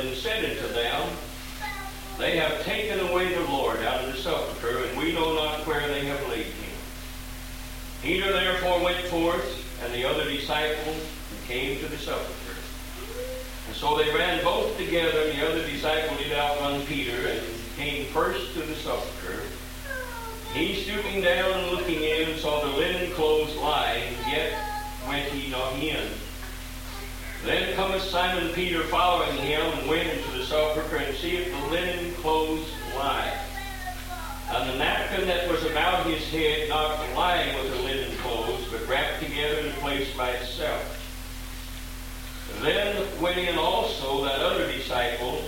[0.00, 1.08] And said unto them,
[2.18, 5.88] They have taken away the Lord out of the sepulchre, and we know not where
[5.88, 6.78] they have laid him.
[8.00, 12.62] Peter therefore went forth, and the other disciple, and came to the sepulchre.
[13.66, 17.42] And so they ran both together, and the other disciple did outrun Peter, and
[17.76, 19.42] came first to the sepulchre.
[20.54, 24.52] He stooping down and looking in, saw the linen clothes lying, yet
[25.08, 26.08] went he not in.
[27.44, 32.12] Then cometh Simon Peter following him, and went into the sepulchre, and seeth the linen
[32.14, 33.38] clothes lie.
[34.50, 38.86] And the napkin that was about his head, not lying with the linen clothes, but
[38.88, 40.94] wrapped together and placed by itself.
[42.60, 45.42] Then went in also that other disciple,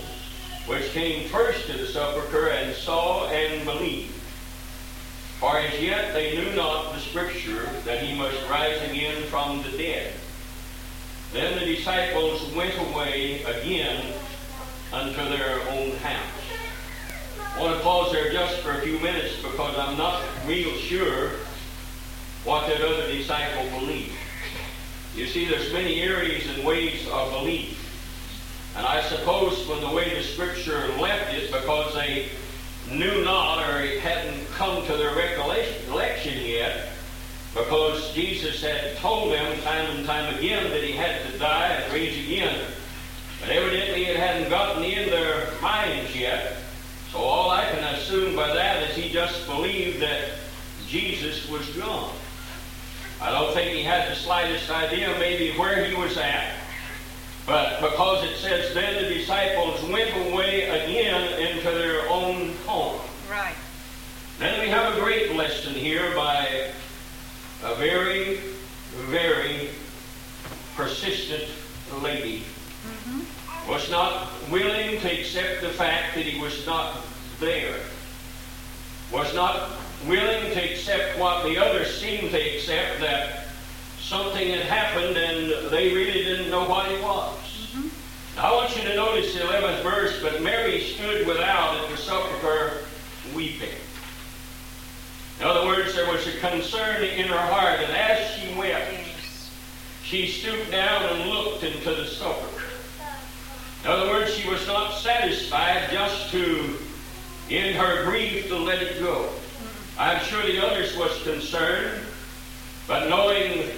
[0.67, 4.13] which came first to the sepulchre, and saw and believed.
[5.39, 9.77] For as yet they knew not the scripture that he must rise again from the
[9.77, 10.13] dead.
[11.33, 14.13] Then the disciples went away again
[14.91, 16.25] unto their own house.
[17.55, 21.31] I want to pause there just for a few minutes because I'm not real sure
[22.43, 24.15] what that other disciple believed.
[25.15, 27.77] You see, there's many areas and ways of belief.
[28.75, 32.29] And I suppose from the way the scripture left it, because they
[32.89, 36.90] knew not or hadn't come to their recollection yet,
[37.53, 41.93] because Jesus had told them time and time again that he had to die and
[41.93, 42.65] raise again.
[43.41, 46.57] But evidently it hadn't gotten in their minds yet.
[47.11, 50.29] So all I can assume by that is he just believed that
[50.87, 52.13] Jesus was gone.
[53.21, 56.53] I don't think he had the slightest idea maybe where he was at.
[57.45, 63.01] But because it says, then the disciples went away again into their own home.
[63.29, 63.55] Right.
[64.39, 66.71] Then we have a great lesson here by
[67.63, 68.39] a very,
[69.09, 69.69] very
[70.75, 71.45] persistent
[72.01, 72.43] lady.
[72.87, 73.69] Mm-hmm.
[73.69, 76.97] Was not willing to accept the fact that he was not
[77.39, 77.75] there.
[79.11, 79.69] Was not
[80.07, 83.45] willing to accept what the others seemed to accept that
[83.99, 87.37] something had happened and they really didn't know what it was.
[87.37, 87.87] Mm-hmm.
[88.35, 91.97] Now, I want you to notice the 11th verse, but Mary stood without at the
[91.97, 92.85] sepulchre
[93.35, 93.69] weeping.
[95.41, 98.93] In other words, there was a concern in her heart, and as she wept,
[100.03, 102.61] she stooped down and looked into the sepulchre.
[103.83, 106.77] In other words, she was not satisfied just to,
[107.49, 109.29] in her grief, to let it go.
[109.97, 112.05] I'm sure the others was concerned,
[112.87, 113.71] but knowing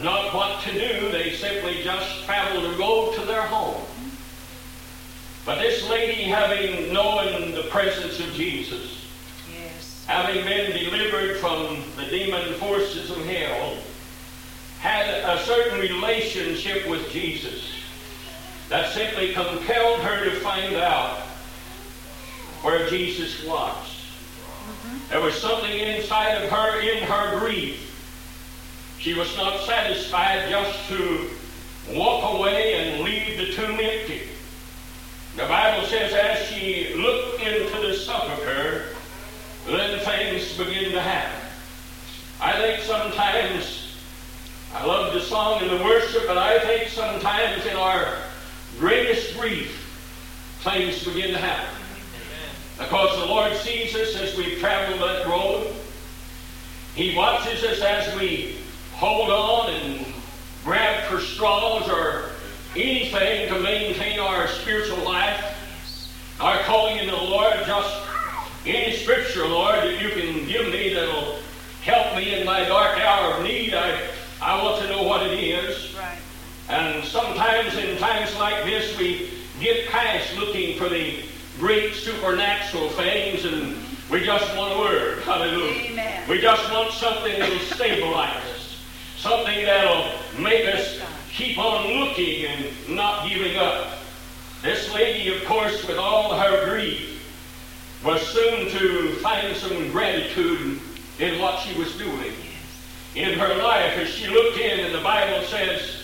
[0.00, 3.82] not what to do, they simply just traveled the road to their home.
[5.44, 8.97] But this lady, having known the presence of Jesus.
[10.08, 13.76] Having been delivered from the demon forces of hell,
[14.80, 17.74] had a certain relationship with Jesus
[18.70, 21.18] that simply compelled her to find out
[22.62, 24.06] where Jesus was.
[25.10, 27.84] There was something inside of her in her grief.
[28.98, 31.28] She was not satisfied just to
[31.90, 34.22] walk away and leave the tomb empty.
[35.36, 38.94] The Bible says as she looked into the sepulchre,
[39.74, 41.48] then things begin to happen.
[42.40, 43.92] I think sometimes,
[44.72, 48.16] I love the song and the worship, but I think sometimes in our
[48.78, 49.84] greatest grief,
[50.60, 51.74] things begin to happen.
[52.78, 55.74] Because the Lord sees us as we travel that road.
[56.94, 58.56] He watches us as we
[58.92, 60.06] hold on and
[60.64, 62.30] grab for straws or
[62.76, 65.56] anything to maintain our spiritual life.
[66.40, 68.07] our calling in the Lord, just
[68.66, 71.38] any scripture, Lord, that you can give me that'll
[71.82, 73.74] help me in my dark hour of need.
[73.74, 74.08] I,
[74.42, 75.94] I want to know what it is.
[75.94, 76.18] Right.
[76.68, 81.22] And sometimes in times like this, we get past looking for the
[81.58, 83.76] great supernatural things and
[84.10, 85.22] we just want a word.
[85.22, 85.90] Hallelujah.
[85.90, 86.28] Amen.
[86.28, 88.80] We just want something that'll stabilize us.
[89.16, 91.00] Something that'll make us
[91.30, 93.98] keep on looking and not giving up.
[94.62, 97.17] This lady, of course, with all her grief,
[98.04, 100.80] was soon to find some gratitude
[101.18, 102.32] in what she was doing
[103.14, 106.02] in her life as she looked in, and the Bible says,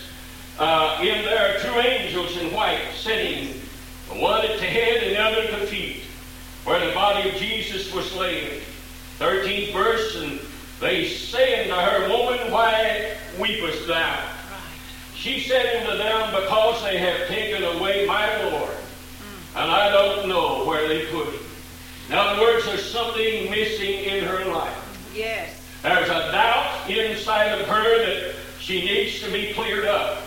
[0.58, 3.60] uh, in there are two angels in white sitting,
[4.12, 6.02] one at the head and the other at the feet,
[6.64, 8.62] where the body of Jesus was laid.
[9.18, 10.40] 13th verse, and
[10.80, 14.16] they say unto her, Woman, why weepest thou?
[14.16, 14.26] Right.
[15.14, 18.74] She said unto them, Because they have taken away my Lord,
[19.56, 21.43] and I don't know where they put him.
[22.08, 25.10] In other words, there's something missing in her life.
[25.14, 25.60] Yes.
[25.82, 30.22] There's a doubt inside of her that she needs to be cleared up.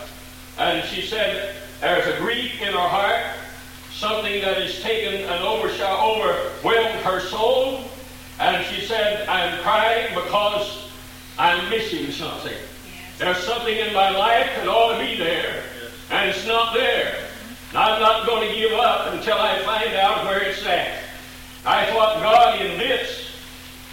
[0.58, 3.24] And she said, there's a grief in her heart,
[3.92, 7.84] something that has taken an overshot, overwhelmed her soul.
[8.40, 10.90] And she said, I'm crying because
[11.38, 12.52] I'm missing something.
[12.52, 13.18] Yes.
[13.18, 15.62] There's something in my life that ought to be there,
[16.10, 17.24] and it's not there.
[17.70, 21.02] And I'm not going to give up until I find out where it's at.
[21.68, 23.30] I thought God in this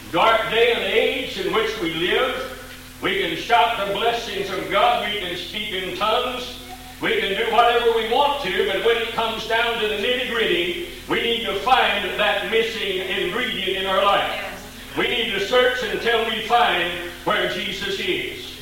[0.09, 5.05] dark day and age in which we live, we can shout the blessings of God,
[5.05, 6.57] we can speak in tongues,
[7.01, 10.29] we can do whatever we want to, but when it comes down to the nitty
[10.29, 14.95] gritty, we need to find that missing ingredient in our life.
[14.97, 18.57] We need to search until we find where Jesus is.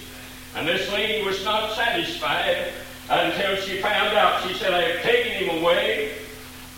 [0.56, 2.74] And this lady was not satisfied
[3.12, 4.42] until she found out.
[4.48, 6.23] She said, I have taken him away.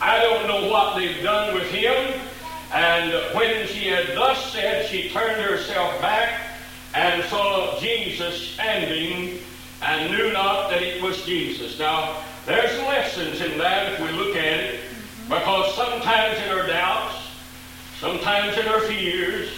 [0.02, 2.20] I don't know what they've done with him.
[2.74, 6.42] And when she had thus said, she turned herself back
[6.94, 9.40] and saw Jesus standing
[9.82, 11.80] and knew not that it was Jesus.
[11.80, 14.80] Now, there's lessons in that if we look at it,
[15.28, 17.16] because sometimes in our doubts,
[18.00, 19.50] sometimes in our fears,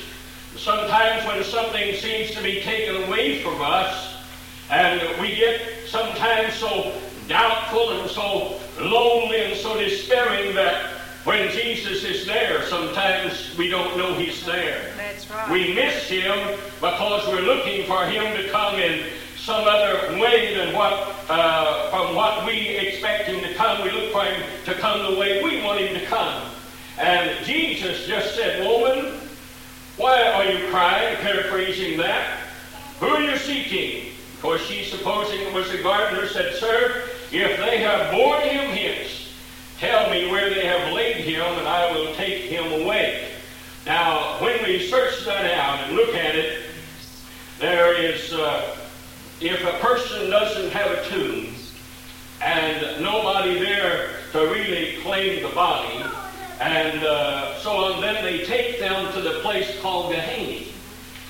[0.55, 4.15] sometimes when something seems to be taken away from us,
[4.69, 6.93] and we get sometimes so
[7.27, 10.91] doubtful and so lonely and so despairing that
[11.23, 14.93] when Jesus is there, sometimes we don't know He's there.
[14.95, 15.51] That's right.
[15.51, 20.73] We miss Him because we're looking for Him to come in some other way than
[20.73, 20.93] what,
[21.29, 23.83] uh, from what we expect Him to come.
[23.83, 26.49] We look for Him to come the way we want Him to come.
[26.97, 29.19] And Jesus just said, Woman,
[29.97, 31.17] why are you crying?
[31.17, 32.39] Paraphrasing that.
[32.99, 34.13] Who are you seeking?
[34.35, 38.69] Of course, she, supposing it was the gardener, said, Sir, if they have borne him
[38.69, 39.31] hence,
[39.79, 43.31] tell me where they have laid him, and I will take him away.
[43.85, 46.63] Now, when we search that out and look at it,
[47.59, 48.75] there is, uh,
[49.41, 51.53] if a person doesn't have a tomb
[52.41, 56.03] and nobody there to really claim the body,
[56.59, 60.65] and uh, so on, then they take them to the place called Gehenna.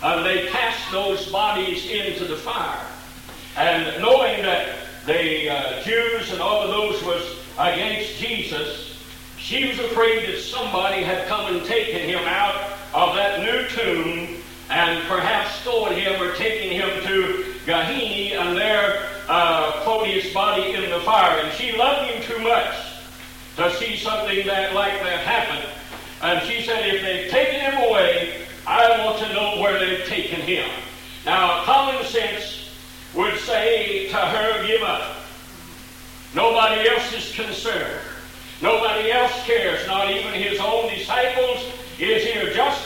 [0.04, 2.86] And they cast those bodies into the fire.
[3.58, 7.24] And knowing that the uh, Jews and all of those was
[7.58, 9.00] against Jesus,
[9.38, 14.42] she was afraid that somebody had come and taken him out of that new tomb
[14.70, 20.90] and perhaps stolen him or taken him to Gahini and there uh, his body in
[20.90, 21.40] the fire.
[21.40, 22.76] And she loved him too much
[23.56, 25.70] to see something that like that happen.
[26.22, 30.42] And she said, if they've taken him away, I want to know where they've taken
[30.42, 30.70] him.
[31.26, 32.67] Now, common sense
[33.14, 35.18] would say to her, give up.
[36.36, 38.02] Nobody else is concerned.
[38.62, 41.64] Nobody else cares, not even his own disciples
[42.00, 42.54] is here.
[42.54, 42.82] Just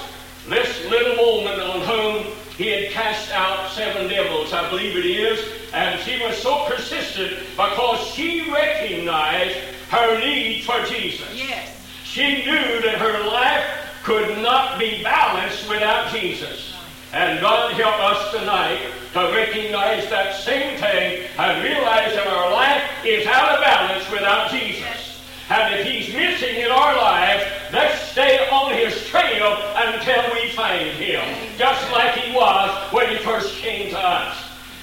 [0.47, 5.39] this little woman on whom he had cast out seven devils, I believe it is.
[5.73, 9.57] And she was so persistent because she recognized
[9.89, 11.27] her need for Jesus.
[11.33, 11.77] Yes.
[12.03, 13.65] She knew that her life
[14.03, 16.70] could not be balanced without Jesus.
[17.13, 18.79] And God help us tonight
[19.11, 24.49] to recognize that same thing and realize that our life is out of balance without
[24.49, 25.21] Jesus.
[25.49, 30.87] And if He's missing in our lives, let's stay on His trail until we find
[30.91, 31.21] Him.
[31.57, 34.37] Just like He was when He first came to us.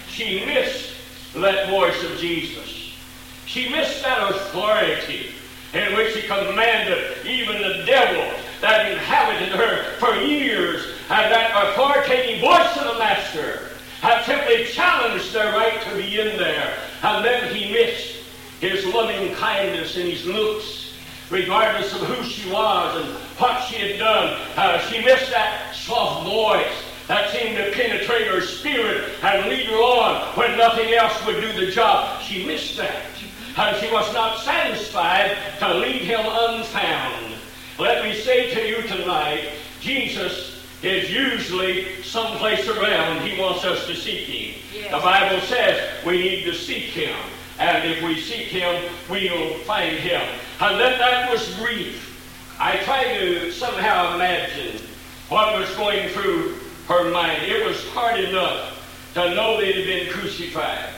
[0.08, 0.92] She missed
[1.34, 2.92] that voice of Jesus.
[3.46, 5.30] She missed that authority
[5.82, 12.40] in which He commanded even the devils that inhabited her for years, and that authoritative
[12.40, 13.68] voice of the Master
[14.00, 16.76] had simply challenged their right to be in there.
[17.02, 18.16] And then he missed
[18.60, 20.94] his loving kindness and his looks
[21.30, 24.40] regardless of who she was and what she had done.
[24.56, 29.76] Uh, she missed that soft voice that seemed to penetrate her spirit and lead her
[29.76, 32.22] on when nothing else would do the job.
[32.22, 33.17] She missed that.
[33.58, 37.34] And she was not satisfied to leave him unfound.
[37.76, 39.50] Let me say to you tonight,
[39.80, 43.20] Jesus is usually someplace around.
[43.22, 44.62] He wants us to seek him.
[44.72, 44.92] Yes.
[44.92, 47.16] The Bible says we need to seek him.
[47.58, 50.22] And if we seek him, we'll find him.
[50.60, 52.04] And then that was grief.
[52.60, 54.80] I try to somehow imagine
[55.28, 56.54] what was going through
[56.86, 57.42] her mind.
[57.42, 60.90] It was hard enough to know that he had been crucified.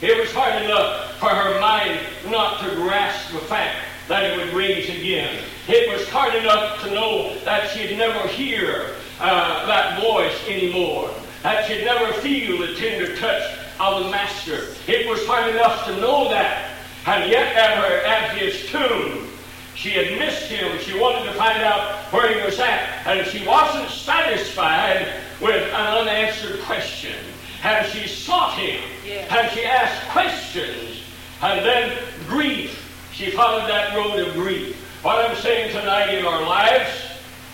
[0.00, 1.98] It was hard enough for her mind
[2.30, 5.42] not to grasp the fact that it would raise again.
[5.66, 11.10] It was hard enough to know that she'd never hear uh, that voice anymore,
[11.42, 13.42] that she'd never feel the tender touch
[13.80, 14.68] of the Master.
[14.86, 16.76] It was hard enough to know that.
[17.06, 19.28] And yet at, her, at his tomb,
[19.74, 20.78] she had missed him.
[20.80, 23.04] She wanted to find out where he was at.
[23.04, 27.16] And she wasn't satisfied with an unanswered question.
[27.64, 28.82] And she sought him.
[29.04, 29.30] Yes.
[29.30, 31.02] And she asked questions.
[31.42, 31.98] And then
[32.28, 32.84] grief.
[33.12, 34.76] She followed that road of grief.
[35.02, 36.90] What I'm saying tonight in our lives,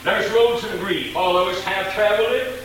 [0.03, 1.17] there's roads of grief.
[1.17, 2.63] All of us have traveled it.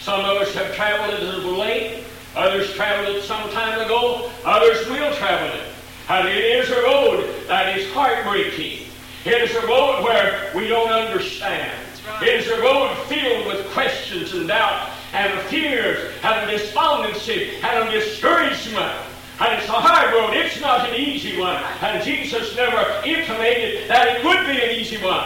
[0.00, 2.04] Some of us have traveled it as of late.
[2.36, 4.30] Others traveled it some time ago.
[4.44, 5.66] Others will travel it.
[6.08, 8.86] And it is a road that is heartbreaking.
[9.24, 11.72] It is a road where we don't understand.
[12.08, 12.22] right.
[12.22, 17.88] It is a road filled with questions and doubt and fears and a despondency and
[17.88, 18.92] a discouragement.
[19.40, 20.34] And it's a hard road.
[20.34, 21.62] It's not an easy one.
[21.80, 25.24] And Jesus never intimated that it would be an easy one.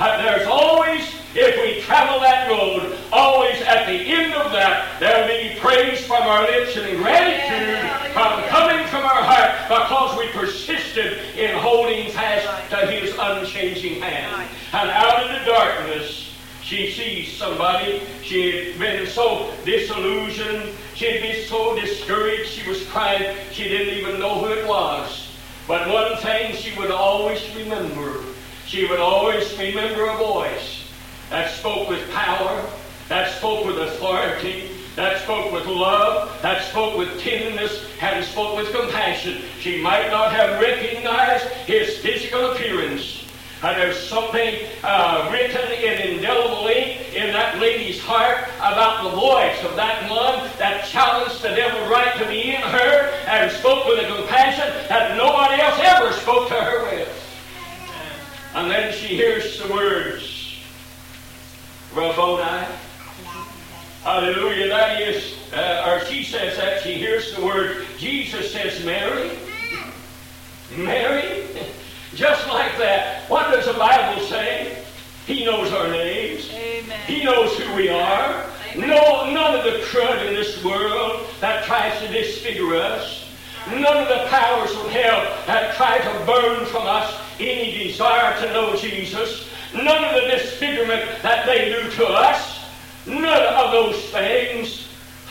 [0.00, 1.02] And there's always,
[1.34, 6.22] if we travel that road, always at the end of that, there'll be praise from
[6.22, 7.78] our lips and gratitude
[8.12, 14.48] from coming from our heart because we persisted in holding fast to his unchanging hand.
[14.72, 16.23] And out of the darkness,
[16.64, 18.00] she sees somebody.
[18.22, 20.72] She had been so disillusioned.
[20.94, 22.48] She had been so discouraged.
[22.48, 23.36] She was crying.
[23.52, 25.28] She didn't even know who it was.
[25.68, 28.24] But one thing she would always remember.
[28.66, 30.90] She would always remember a voice
[31.28, 32.64] that spoke with power,
[33.08, 38.72] that spoke with authority, that spoke with love, that spoke with tenderness, and spoke with
[38.72, 39.42] compassion.
[39.60, 43.23] She might not have recognized his physical appearance.
[43.64, 46.04] And there's something uh, written in
[47.14, 52.14] in that lady's heart about the voice of that one that challenged the devil right
[52.18, 56.54] to be in her and spoke with a compassion that nobody else ever spoke to
[56.54, 57.08] her with.
[58.54, 60.58] And then she hears the words,
[61.94, 62.66] Rabboni.
[64.02, 64.68] Hallelujah.
[64.68, 69.30] That is, uh, or she says that, she hears the word, Jesus says, Mary.
[70.76, 71.46] Mary.
[72.14, 73.28] Just like that.
[73.28, 74.84] What does the Bible say?
[75.26, 76.48] He knows our names.
[76.52, 77.00] Amen.
[77.06, 78.46] He knows who we are.
[78.76, 83.24] No, none of the crud in this world that tries to disfigure us.
[83.68, 88.52] None of the powers of hell that try to burn from us any desire to
[88.52, 89.48] know Jesus.
[89.74, 92.60] None of the disfigurement that they do to us.
[93.06, 94.83] None of those things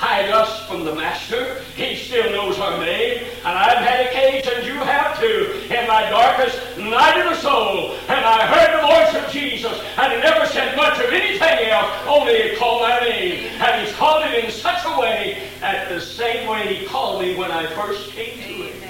[0.03, 1.61] hide us from the Master.
[1.77, 3.23] He still knows our name.
[3.45, 7.95] And I've had occasions, you have too, in my darkest night of the soul.
[8.09, 11.89] And I heard the voice of Jesus, and he never said much of anything else,
[12.05, 13.49] only he called my name.
[13.61, 17.37] And he's called it in such a way, at the same way he called me
[17.37, 18.89] when I first came to him.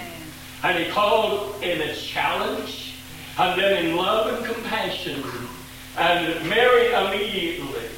[0.64, 2.96] And he called in its challenge,
[3.38, 5.24] and then in love and compassion.
[5.96, 7.90] And Mary immediately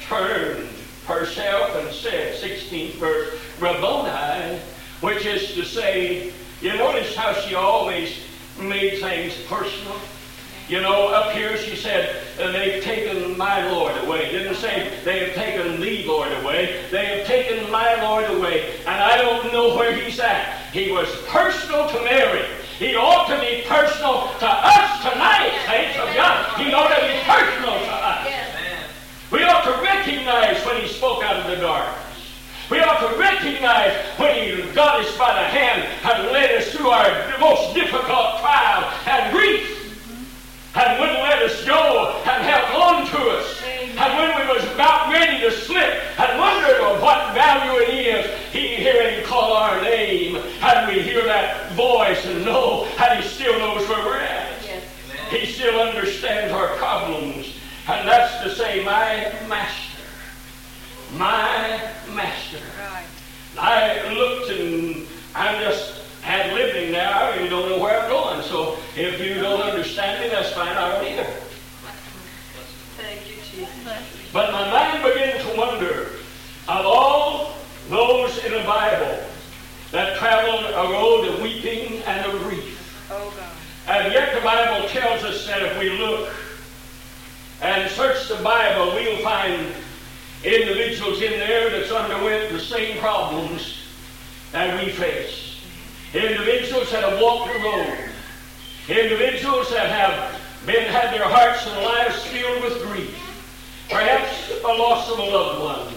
[0.00, 0.67] turned
[1.08, 4.58] herself and said, 16th verse, Rabboni,
[5.00, 8.20] which is to say, you notice how she always
[8.60, 9.96] made things personal?
[10.68, 14.30] You know, up here she said, they've taken my Lord away.
[14.30, 16.84] Didn't say they have taken the Lord away.
[16.90, 18.76] They have taken my Lord away.
[18.80, 20.70] And I don't know where he's at.
[20.72, 22.44] He was personal to Mary.
[22.78, 26.60] He ought to be personal to us tonight, saints of God.
[26.60, 28.37] He ought to be personal to us.
[29.30, 32.04] We ought to recognize when he spoke out of the darkness.
[32.70, 36.88] We ought to recognize when he got us by the hand and led us through
[36.88, 39.74] our most difficult trial and grief.
[40.74, 43.62] And wouldn't let us go and held on to us.
[43.98, 48.52] And when we was about ready to slip and wondered of what value it is,
[48.52, 50.36] he hear him call our name.
[50.36, 54.62] And we hear that voice and know, and he still knows where we're at.
[54.62, 54.84] Yes.
[55.30, 57.57] He still understands our problems.
[57.88, 60.02] And that's to say, my master.
[61.14, 61.80] My
[62.14, 62.58] master.
[62.78, 63.06] Right.
[63.58, 68.42] I looked and I'm just had living now and don't know where I'm going.
[68.42, 70.76] So If you don't understand me, that's fine.
[70.76, 71.24] I don't either.
[72.96, 74.32] Thank you, Jesus.
[74.32, 76.10] But my mind began to wonder
[76.66, 77.54] of all
[77.88, 79.22] those in the Bible
[79.92, 83.08] that traveled a road of weeping and of grief.
[83.10, 83.56] Oh, God.
[83.86, 86.28] And yet the Bible tells us that if we look
[87.60, 89.72] and search the Bible, we'll find
[90.44, 93.78] individuals in there that's underwent the same problems
[94.52, 95.60] that we face.
[96.14, 97.98] Individuals that have walked the road.
[98.88, 103.14] Individuals that have been had their hearts and lives filled with grief.
[103.90, 105.94] Perhaps a loss of a loved one.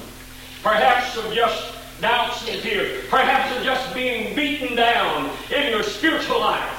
[0.63, 3.06] Perhaps of just doubts and fears.
[3.10, 6.78] Perhaps of just being beaten down in your spiritual life.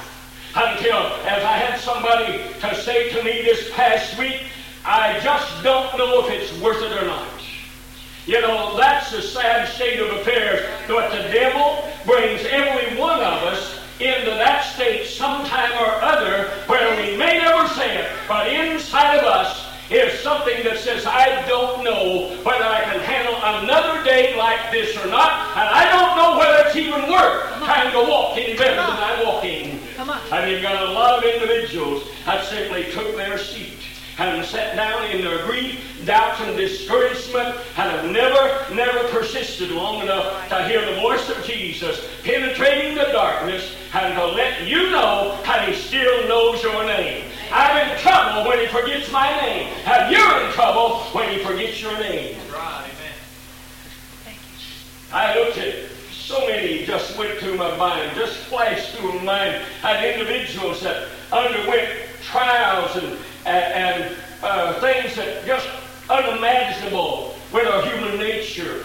[0.55, 4.43] Until, as I had somebody to say to me this past week,
[4.85, 7.27] I just don't know if it's worth it or not.
[8.25, 10.65] You know, that's the sad state of affairs.
[10.87, 16.89] But the devil brings every one of us into that state sometime or other where
[16.97, 21.83] we may never say it, but inside of us is something that says, I don't
[21.83, 26.39] know whether I can handle another day like this or not, and I don't know
[26.39, 29.79] whether it's even worth trying to walk any better than I'm walking.
[29.95, 30.19] Come on.
[30.31, 33.82] And you've got a lot of individuals that simply took their seat
[34.17, 40.01] and sat down in their grief, doubts, and discouragement, and have never, never persisted long
[40.01, 45.39] enough to hear the voice of Jesus penetrating the darkness and to let you know
[45.45, 47.29] that He still knows your name.
[47.51, 51.81] I'm in trouble when He forgets my name, and you're in trouble when He forgets
[51.81, 52.37] your name.
[52.51, 53.13] Right, amen.
[54.23, 55.15] Thank you.
[55.15, 55.89] I looked at
[56.23, 61.09] so many just went through my mind, just flashed through my mind, and individuals that
[61.31, 61.89] underwent
[62.21, 65.67] trials and, and, and uh, things that just
[66.09, 68.83] unimaginable with our human nature.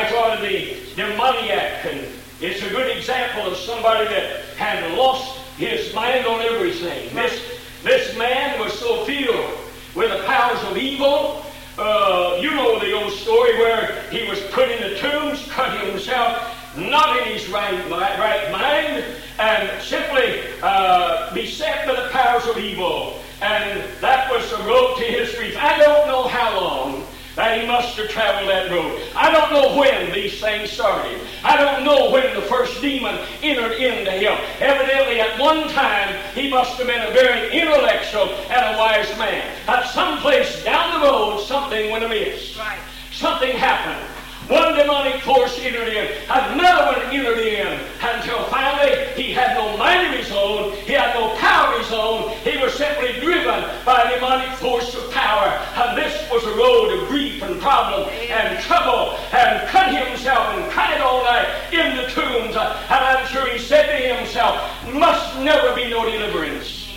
[0.00, 2.00] I thought of the demoniac, and
[2.40, 7.14] it's a good example of somebody that had lost his mind on everything.
[7.14, 9.58] This, this man was so filled
[9.94, 11.44] with the powers of evil.
[11.76, 16.50] Uh, you know the old story where he was put in the tombs, cut himself,
[16.78, 19.04] not in his right, right mind,
[19.38, 23.20] and simply uh, beset by the powers of evil.
[23.42, 25.58] And that was the road to his grief.
[25.58, 26.99] I don't know how long
[27.36, 29.00] that he must have traveled that road.
[29.14, 31.20] I don't know when these things started.
[31.44, 34.38] I don't know when the first demon entered into him.
[34.60, 39.56] Evidently, at one time, he must have been a very intellectual and a wise man.
[39.68, 42.56] At some place down the road, something went amiss.
[42.58, 42.78] Right.
[43.12, 44.19] Something happened.
[44.50, 47.68] One demonic force entered in, another one entered in,
[48.02, 51.92] until finally he had no mind of his own, he had no power of his
[51.92, 55.46] own, he was simply driven by a demonic force of power.
[55.76, 60.68] And this was a road of grief and problem and trouble, and cut himself and
[60.72, 62.56] cried all night in the tombs.
[62.56, 64.58] And I'm sure he said to himself,
[64.92, 66.90] must never be no deliverance.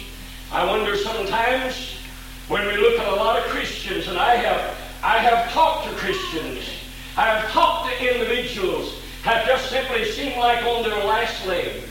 [0.51, 1.99] I wonder sometimes
[2.47, 5.95] when we look at a lot of Christians, and I have I have talked to
[5.97, 6.82] Christians
[7.15, 11.83] I have talked to individuals that just simply seem like on their last leg.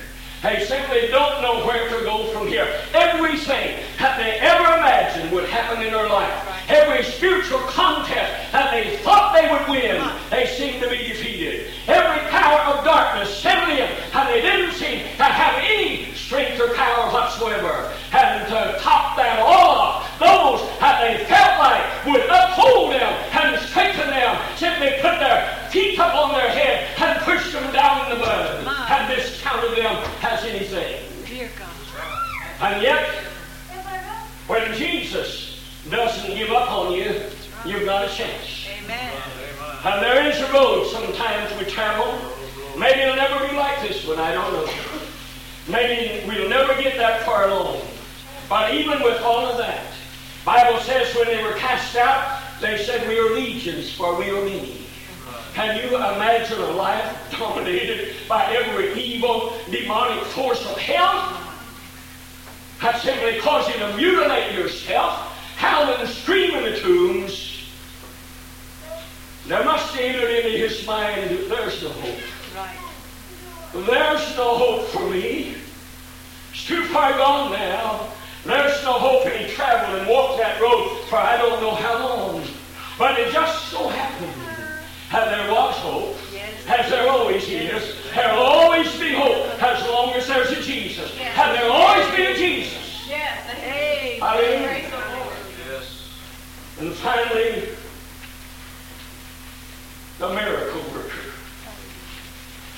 [0.42, 2.66] They simply don't know where to go from here.
[2.92, 6.34] Everything that they ever imagined would happen in their life,
[6.68, 11.70] every spiritual contest that they thought they would win, they seem to be defeated.
[11.86, 16.74] Every power of darkness settled in, and they didn't seem to have any strength or
[16.74, 17.92] power whatsoever.
[18.10, 18.61] And to uh,
[58.32, 61.38] by every evil, demonic force of hell?
[62.80, 67.68] That simply cause you to mutilate yourself, howling and screaming in the tombs.
[69.46, 72.20] There must have entered into his mind, that there's no hope.
[72.56, 73.84] Right.
[73.86, 75.54] There's no hope for me.
[76.52, 78.08] It's too far gone now.
[78.46, 79.30] There's no hope.
[79.30, 82.42] He traveled and walked that road for I don't know how long.
[82.98, 83.51] But it just
[91.42, 93.08] And there will always be a Jesus.
[93.08, 93.44] Yes.
[93.48, 94.18] Hey.
[94.20, 94.68] Hallelujah.
[94.68, 95.36] Praise the Lord.
[95.68, 96.08] Yes.
[96.78, 97.68] And finally,
[100.20, 101.18] the miracle worker.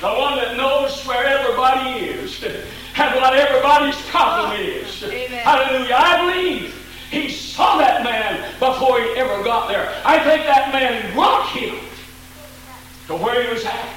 [0.00, 2.42] The one that knows where everybody is.
[2.96, 5.04] and what everybody's problem ah, is.
[5.04, 5.28] Amen.
[5.30, 5.96] Hallelujah.
[5.98, 6.74] I believe
[7.10, 9.94] he saw that man before he ever got there.
[10.06, 11.76] I think that man brought him
[13.08, 13.88] to where he was at.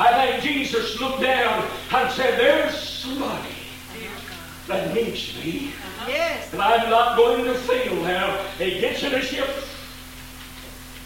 [0.00, 3.54] I think Jesus looked down and said, There's somebody
[4.68, 5.72] that needs me.
[6.06, 6.52] Yes.
[6.52, 8.36] And I'm not going to fail now.
[8.58, 9.48] He gets in a ship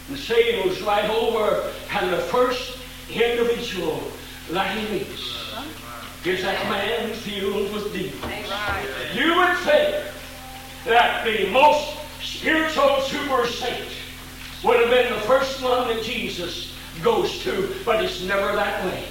[0.07, 2.77] and sails right over, and the first
[3.09, 4.01] individual
[4.51, 5.35] that he meets
[6.25, 8.21] is that man filled with demons.
[8.23, 8.85] Right.
[9.13, 10.05] You would think
[10.85, 13.87] that the most spiritual super saint
[14.63, 19.05] would have been the first one that Jesus goes to, but it's never that way.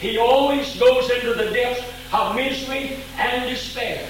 [0.00, 4.08] He always goes into the depths of misery and despair.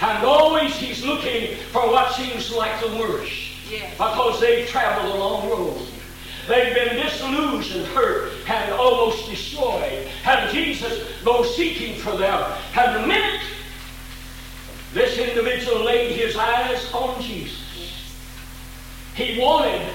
[0.00, 3.32] And always he's looking for what seems like the worst.
[3.70, 3.92] Yes.
[3.92, 5.86] Because they've traveled a long road.
[6.48, 10.08] They've been disillusioned, hurt, and almost destroyed.
[10.26, 12.52] And Jesus goes seeking for them.
[12.76, 13.40] And the minute
[14.92, 18.14] this individual laid his eyes on Jesus,
[19.14, 19.88] he wanted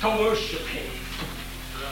[0.00, 0.99] to worship him.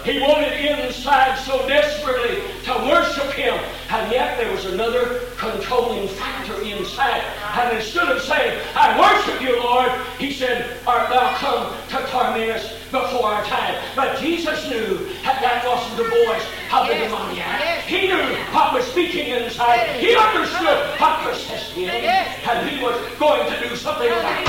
[0.05, 3.55] He wanted inside so desperately to worship him,
[3.91, 7.23] and yet there was another controlling factor inside.
[7.59, 12.51] And instead of saying, I worship you, Lord, he said, Art thou come to torment
[12.53, 13.75] us before our time?
[13.97, 17.11] But Jesus knew that that wasn't the voice of the Yes.
[17.11, 17.61] demoniac.
[17.61, 17.87] Yes.
[17.87, 20.01] He knew what was speaking inside.
[20.01, 24.43] He understood what possessed him, and he was going to do something about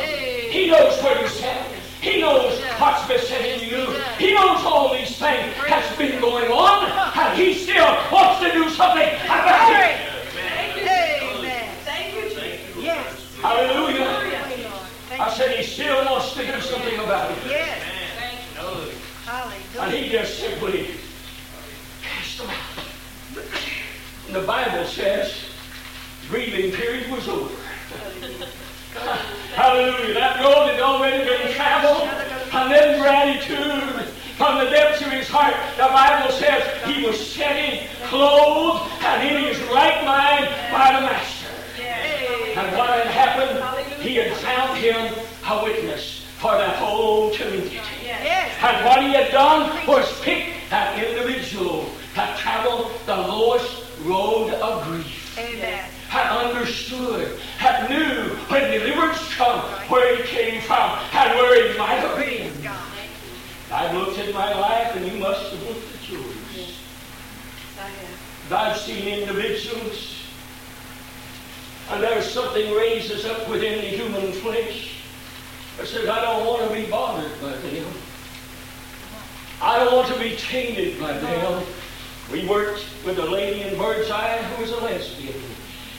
[0.00, 0.50] it.
[0.50, 1.81] He knows where you're at.
[2.02, 3.86] He knows what's besetting you.
[4.18, 8.68] He knows all these things that's been going on, and he still wants to do
[8.70, 9.86] something about Glory.
[9.86, 10.12] it.
[11.22, 11.76] Amen.
[11.84, 12.82] Thank you, Jesus.
[12.82, 13.36] Yes.
[13.40, 14.18] Hallelujah.
[14.18, 14.88] Pray, Lord.
[15.08, 17.38] Thank I said he still wants to do something about it.
[17.46, 17.80] Yes.
[18.20, 18.38] And
[19.24, 19.80] Hallelujah.
[19.80, 20.90] And he just simply
[22.02, 23.46] cast them out.
[24.26, 25.32] And the Bible says
[26.28, 27.54] grieving period was over.
[28.94, 30.14] Hallelujah.
[30.14, 32.08] That road had already been traveled.
[32.52, 35.54] And then gratitude from the depths of his heart.
[35.76, 41.48] The Bible says he was sitting, clothed, and in his right mind by the Master.
[42.56, 45.14] And what had happened, he had found him
[45.48, 47.80] a witness for that whole community.
[48.60, 54.84] And what he had done was pick that individual that traveled the lowest road of
[54.84, 55.38] grief.
[55.38, 55.91] Amen.
[56.12, 62.00] Had understood, had knew when deliverance come where he came from and where he might
[62.00, 62.52] have been.
[63.72, 66.78] I've looked at my life and you must have looked at yours.
[67.78, 68.52] I have.
[68.52, 70.22] I've seen individuals
[71.92, 74.96] and there's something raises up within the human flesh
[75.78, 77.86] that says, I don't want to be bothered by them.
[79.62, 81.64] I don't want to be tainted by them.
[82.30, 85.51] We worked with a lady in Birdseye who was a lesbian.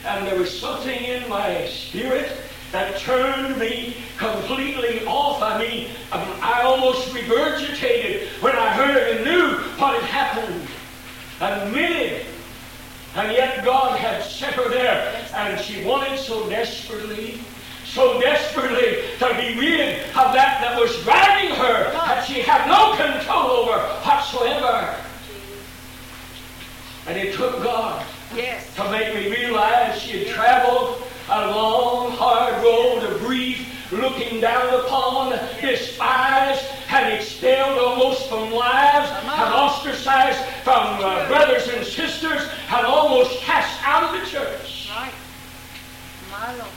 [0.04, 2.30] And there was something in my spirit
[2.72, 5.42] that turned me completely off.
[5.42, 10.68] I mean, um, I almost regurgitated when I heard and knew what had happened.
[11.40, 12.26] Admitted
[13.14, 17.40] and yet God had set her there, and she wanted so desperately,
[17.84, 22.96] so desperately to be rid of that that was driving her, that she had no
[22.96, 24.96] control over whatsoever.
[27.06, 28.04] And it took God
[28.36, 28.74] Yes.
[28.76, 34.74] to make me realize she had traveled a long, hard road of grief, looking down
[34.80, 42.86] upon, despised, and expelled almost from lives, and ostracized from uh, brothers and sisters, and
[42.86, 44.90] almost cast out of the church.
[44.94, 45.12] Right.
[46.30, 46.68] My Lord.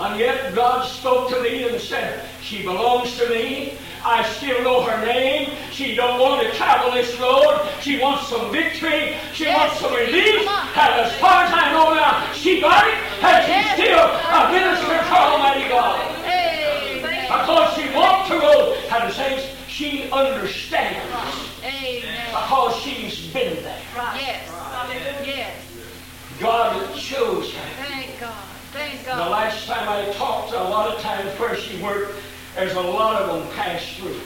[0.00, 3.78] And yet God spoke to me and said, She belongs to me.
[4.04, 5.50] I still know her name.
[5.70, 7.60] She don't want to travel this road.
[7.80, 9.16] She wants some victory.
[9.32, 9.56] She Yes.
[9.58, 10.48] wants some relief.
[10.48, 13.74] And as far as I know now, she got it, and she's Yes.
[13.74, 16.00] still a minister for Almighty God.
[16.24, 17.26] Amen.
[17.28, 20.98] Because she walked the road, and says she understands.
[21.64, 22.02] Amen.
[22.30, 23.78] Because she's been there.
[24.16, 24.50] Yes.
[25.24, 25.54] Yes.
[26.40, 27.84] God chose her.
[27.84, 28.32] Thank God.
[28.72, 29.18] Thank God.
[29.26, 32.14] The last time I talked, a lot of times where she worked,
[32.54, 34.20] there's a lot of them pass through.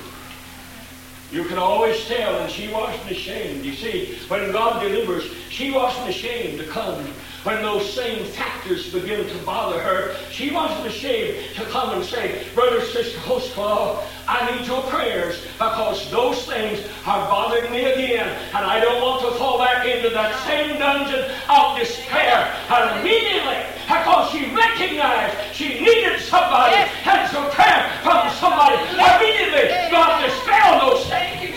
[1.32, 3.64] You can always tell, and she wasn't ashamed.
[3.64, 7.04] You see, when God delivers, she wasn't ashamed to come.
[7.42, 12.44] When those same factors begin to bother her, she wasn't ashamed to come and say,
[12.54, 18.64] Brother, Sister Hostclaw, I need your prayers because those things are bothering me again, and
[18.64, 22.52] I don't want to fall back into that same dungeon of despair.
[22.68, 26.90] And immediately, because she recognized she needed somebody, yes.
[27.06, 28.76] had some prayer from somebody.
[28.98, 31.54] Immediately, God dispelled those things.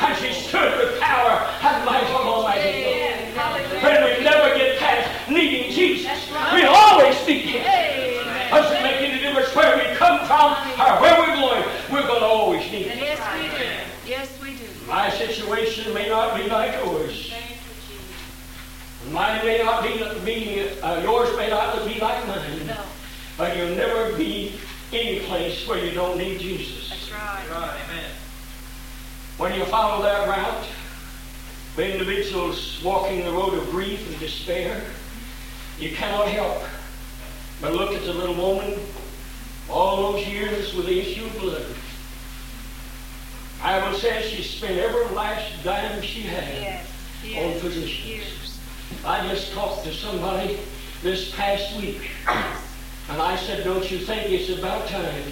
[0.00, 3.60] And she stood with power and might from Almighty God.
[3.80, 6.28] Friend, we never get past needing Jesus.
[6.52, 8.26] We always need Him.
[8.50, 11.64] Doesn't make any difference where we come from or where we're going.
[11.90, 12.98] We're going to always need Him.
[12.98, 14.10] Yes, we do.
[14.10, 14.86] Yes, we do.
[14.88, 17.32] My situation may not be like yours.
[19.08, 22.66] Mine may not be, be uh, yours may not be like mine.
[22.66, 22.76] No,
[23.38, 24.52] But you'll never be
[24.92, 26.90] any place where you don't need Jesus.
[26.90, 27.44] that's right.
[27.50, 28.10] Right, amen.
[29.38, 30.66] When you follow that route,
[31.76, 34.82] the individuals walking the road of grief and despair,
[35.78, 36.62] you cannot help
[37.62, 38.78] but look at the little woman
[39.70, 41.66] all those years with the issue of blood.
[43.62, 46.86] Bible says she spent every last dime she had Yes,
[47.24, 48.06] on yes, physicians.
[48.06, 48.49] years.
[49.04, 50.58] I just talked to somebody
[51.02, 55.24] this past week, and I said, don't you think it's about time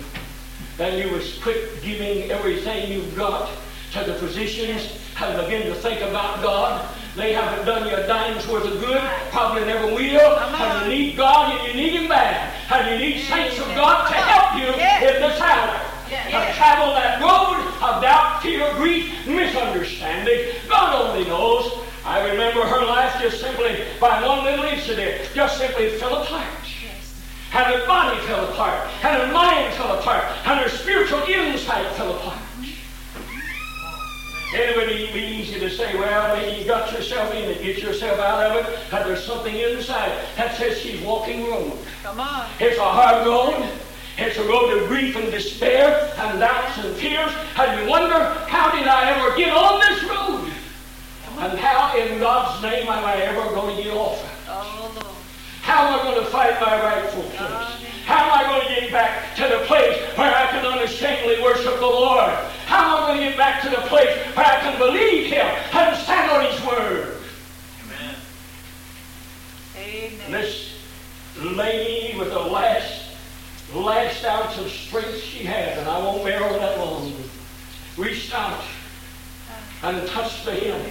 [0.78, 3.50] that you was quit giving everything you've got
[3.92, 6.88] to the physicians and begin to think about God?
[7.16, 11.16] They haven't done you a dime's worth of good, probably never will, and you need
[11.16, 14.68] God and you need Him bad, and you need saints of God to help you
[14.72, 15.80] in this hour.
[16.08, 20.54] To travel that road of doubt, fear, grief, misunderstanding.
[20.68, 21.77] God only knows.
[22.08, 26.46] I remember her life just simply by one little incident, just simply fell apart.
[26.82, 27.22] Yes.
[27.52, 32.16] And her body fell apart, and her mind fell apart, and her spiritual insight fell
[32.16, 32.38] apart.
[34.54, 38.18] It would be easy to say, well, maybe you got yourself in it, get yourself
[38.18, 41.76] out of it, but there's something inside that says she's walking road.
[42.02, 42.46] Come on.
[42.58, 43.70] It's a hard road.
[44.16, 47.30] It's a road of grief and despair and doubts and fears.
[47.58, 48.18] And you wonder,
[48.48, 50.37] how did I ever get on this road?
[51.38, 54.30] And how in God's name am I ever going to get off it?
[54.48, 55.16] Oh, Lord.
[55.62, 57.88] How am I going to fight my rightful place?
[58.06, 61.76] How am I going to get back to the place where I can unashamedly worship
[61.76, 62.32] the Lord?
[62.66, 65.46] How am I going to get back to the place where I can believe Him
[65.46, 67.22] and stand on His Word?
[67.84, 68.14] Amen.
[69.76, 70.32] And Amen.
[70.32, 70.74] this
[71.40, 73.14] lady with the last,
[73.72, 77.12] last ounce of strength she had, and I won't bear her that long,
[77.96, 78.64] reached out
[79.84, 80.90] and touched the hem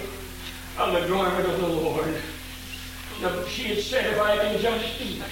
[0.78, 2.14] of the garment of the Lord.
[3.20, 5.28] Now, she had said, if I can just that.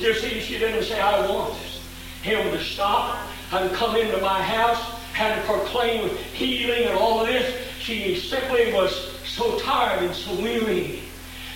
[0.00, 1.54] You see, she didn't say, I want
[2.22, 3.18] him to stop
[3.52, 7.54] and come into my house and proclaim healing and all of this.
[7.78, 11.02] She simply was so tired and so weary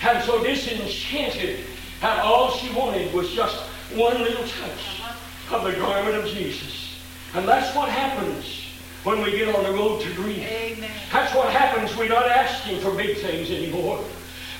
[0.03, 1.61] and so disenchanted
[2.01, 3.57] that all she wanted was just
[3.95, 5.03] one little touch
[5.51, 6.97] of the garment of Jesus.
[7.35, 8.62] And that's what happens
[9.05, 10.39] when we get on the road to grief.
[10.47, 10.91] Amen.
[11.13, 11.97] That's what happens.
[11.97, 14.03] We're not asking for big things anymore.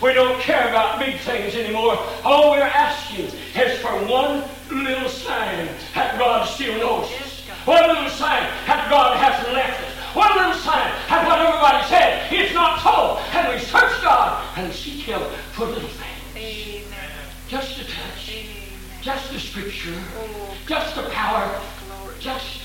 [0.03, 1.97] We don't care about big things anymore.
[2.25, 7.47] All we're asking is for one little sign that God still knows us.
[7.65, 10.17] One little sign that God hasn't left us.
[10.17, 13.19] One little sign that what everybody said is not so.
[13.39, 16.37] And we search God and seek Him for little things.
[16.37, 17.11] Amen.
[17.49, 18.29] Just a touch.
[18.35, 19.03] Amen.
[19.03, 19.95] Just a scripture.
[20.19, 21.47] Oh, Just a power.
[21.87, 22.17] glory.
[22.19, 22.63] Just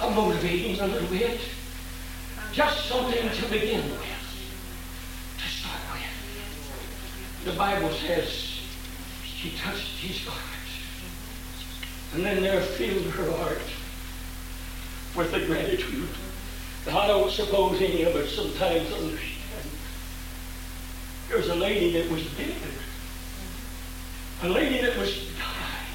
[0.00, 1.40] a motivating a little bit.
[2.52, 4.00] Just something to begin with.
[5.38, 7.44] To start with.
[7.44, 8.60] The Bible says
[9.24, 10.44] she touched his garment.
[12.14, 13.62] And then there filled her heart
[15.16, 16.08] with the gratitude.
[16.84, 19.26] that I don't suppose any of us sometimes understand.
[21.28, 22.54] There's a lady that was dead.
[24.42, 25.90] A lady that was dying.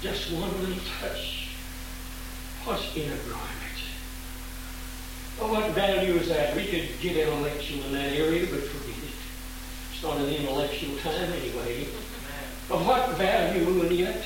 [0.00, 1.43] Just one little touch.
[2.64, 3.78] What's in a garment?
[5.38, 6.56] Well, what value is that?
[6.56, 9.12] We could get intellectual in that area, but forget it.
[9.92, 11.86] It's not an intellectual time anyway.
[12.66, 14.24] But what value, and yet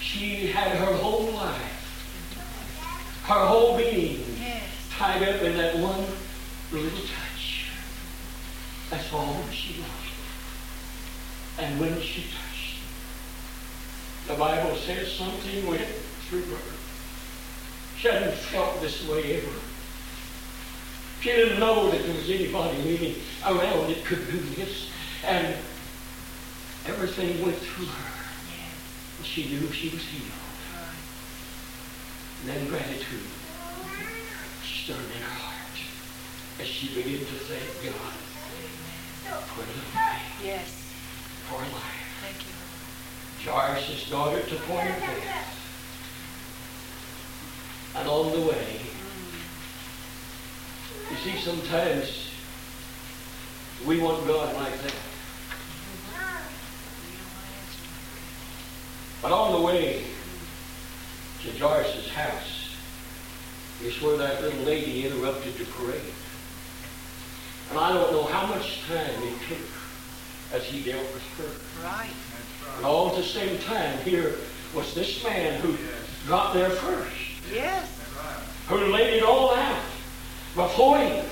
[0.00, 4.24] she had her whole life, her whole being
[4.96, 6.04] tied up in that one
[6.70, 7.66] little touch.
[8.90, 10.18] That's all she wanted.
[11.58, 12.78] And when she touched,
[14.28, 15.88] the Bible says something went
[16.28, 16.77] through her.
[18.00, 19.50] She hadn't felt this way ever.
[21.20, 24.88] She didn't know that there was anybody living around that could do this.
[25.24, 25.56] And
[26.86, 28.12] everything went through her.
[29.18, 30.30] And she knew she was healed.
[32.40, 33.26] And then gratitude
[34.62, 35.76] stirred in her heart
[36.60, 38.14] as she began to thank God
[39.48, 40.68] for life, Yes.
[41.48, 42.06] for life.
[42.22, 45.57] Thank you, Jairus' daughter to point of death.
[47.98, 48.80] And on the way,
[51.10, 52.30] you see, sometimes
[53.86, 54.94] we want God like that.
[59.20, 60.04] But on the way
[61.42, 62.76] to Jairus' house
[63.82, 66.00] is where that little lady interrupted the parade.
[67.70, 69.58] And I don't know how much time it took
[70.52, 71.84] as he dealt with her.
[71.84, 72.10] Right.
[72.76, 74.36] And all at the same time, here
[74.74, 75.76] was this man who
[76.28, 77.88] got there first, Yes.
[78.68, 79.82] who laid it all out
[80.54, 81.24] before him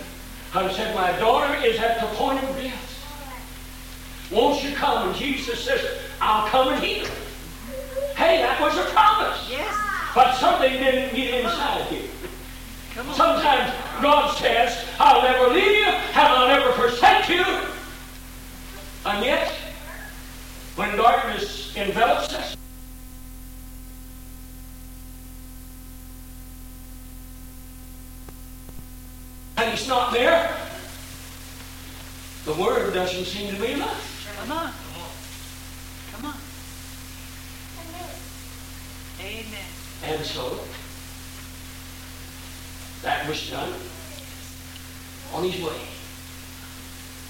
[0.54, 2.82] and said, My daughter is at the point of death.
[4.30, 5.08] Won't you come?
[5.08, 5.80] And Jesus says,
[6.20, 7.12] I'll come and heal her.
[8.14, 9.48] Hey, that was a promise.
[9.50, 9.74] Yes.
[10.14, 12.08] But something didn't get inside you.
[13.12, 17.44] Sometimes God says, I'll never leave you and I'll never forsake you.
[19.04, 19.50] And yet,
[20.76, 22.56] when darkness envelops us,
[29.76, 30.56] He's not there,
[32.46, 34.34] the Word doesn't seem to be enough.
[34.40, 34.72] Come on.
[34.72, 35.10] Come on.
[36.12, 36.36] Come on.
[39.20, 39.44] Amen.
[39.44, 39.68] Amen.
[40.04, 40.60] And so,
[43.02, 43.74] that was done
[45.34, 45.78] on his way.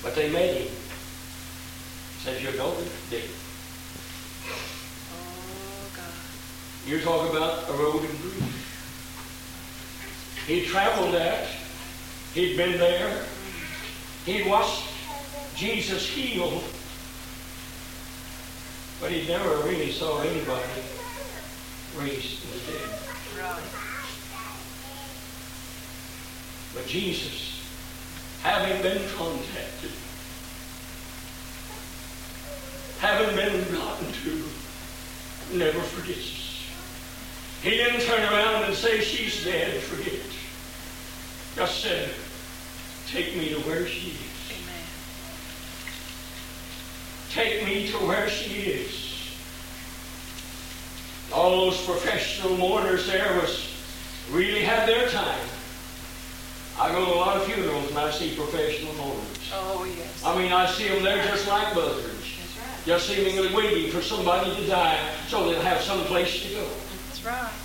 [0.04, 0.76] But they made him.
[2.20, 3.28] Says your daughter dead.
[5.10, 6.12] Oh, God.
[6.86, 8.44] You're talking about a road of grief.
[10.46, 11.48] He traveled that.
[12.36, 13.24] He'd been there.
[14.26, 14.82] He'd watched
[15.54, 16.62] Jesus heal.
[19.00, 20.82] But he never really saw anybody
[21.96, 22.98] raised from the dead.
[26.74, 27.62] But Jesus,
[28.42, 29.92] having been contacted,
[32.98, 34.44] having been gotten to,
[35.54, 36.66] never forgets us.
[37.62, 40.20] He didn't turn around and say, she's dead, forget.
[41.56, 42.10] Just said,
[43.06, 44.50] take me to where she is.
[44.50, 44.84] Amen.
[47.30, 49.02] Take me to where she is.
[51.32, 53.72] All those professional mourners there was
[54.30, 55.48] really had their time.
[56.78, 59.50] I go to a lot of funerals and I see professional mourners.
[59.52, 60.22] Oh, yes.
[60.24, 62.84] I mean, I see them there just like buzzards, That's right.
[62.86, 66.68] just seemingly waiting for somebody to die so they'll have some place to go.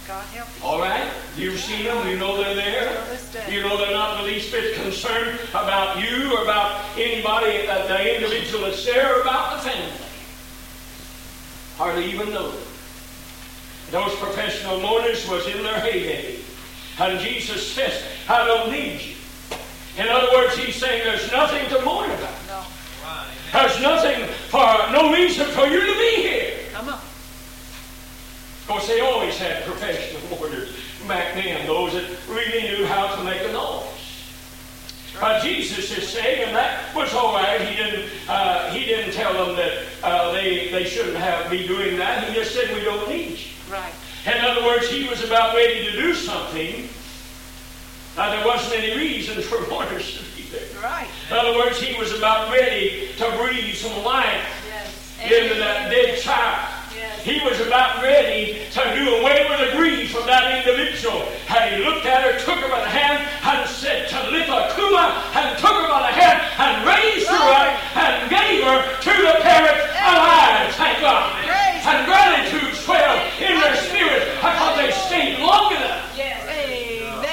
[0.07, 0.15] That's right.
[0.15, 0.65] God help you.
[0.65, 1.11] All right?
[1.37, 2.07] You've seen them.
[2.07, 2.93] You know they're there.
[2.93, 3.53] Till this day.
[3.53, 8.15] You know they're not the least bit concerned about you or about anybody, uh, the
[8.15, 9.97] individual that's there, or about the family.
[11.77, 12.61] Hardly even know them.
[13.91, 16.37] Those professional mourners was in their heyday.
[16.99, 19.15] And Jesus says, I don't need you.
[19.97, 22.35] In other words, he's saying there's nothing to mourn about.
[22.47, 22.63] No.
[23.51, 26.40] There's nothing for, no reason for you to be here.
[28.71, 28.77] Come on.
[28.77, 30.75] Of course, they always had professional mourners
[31.07, 33.87] back then, those that really knew how to make a noise.
[35.19, 37.59] But Jesus is saying, and that was all right.
[37.61, 38.09] He didn't.
[38.27, 42.27] Uh, he didn't tell them that uh, they they shouldn't have be doing that.
[42.27, 43.51] He just said we don't need you.
[43.71, 43.93] Right.
[44.25, 46.87] In other words, he was about ready to do something.
[48.17, 50.81] Now there wasn't any reason for mourners to be there.
[50.81, 51.07] Right.
[51.29, 54.47] In other words, he was about ready to breathe some life
[55.19, 55.31] Yes.
[55.43, 56.80] into that dead child.
[57.23, 61.21] He was about ready to do away with the grief from that individual.
[61.53, 65.53] And he looked at her, took her by the hand, and said, Talitha Kuma, and
[65.61, 67.61] took her by the hand, and raised her oh.
[67.61, 70.73] up, and gave her to the parent alive.
[70.73, 71.29] Thank God.
[71.45, 76.01] And gratitude swelled in their spirit because they stayed long enough.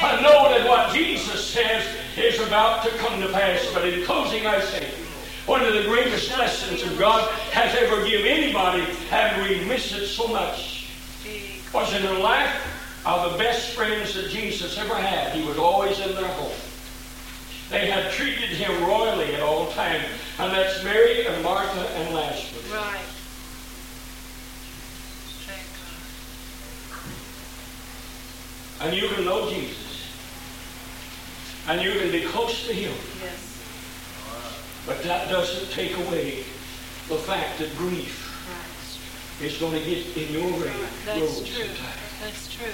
[0.01, 1.85] I know that what Jesus says
[2.17, 4.89] is about to come to pass, but in closing I say,
[5.49, 10.07] one of the greatest lessons that God has ever given anybody, and we miss it
[10.07, 10.91] so much,
[11.73, 12.55] was in the life
[13.07, 15.33] of the best friends that Jesus ever had.
[15.33, 16.53] He was always in their home.
[17.71, 20.05] They had treated him royally at all times,
[20.39, 22.71] and that's Mary and Martha and Lazarus.
[22.71, 23.01] Right.
[28.81, 30.07] And you can know Jesus,
[31.67, 32.93] and you can be close to him.
[33.21, 33.48] Yes.
[34.89, 36.45] But that doesn't take away
[37.09, 38.25] the fact that grief
[39.43, 40.73] is going to get in your way.
[41.05, 41.67] That's true.
[42.23, 42.73] That's true.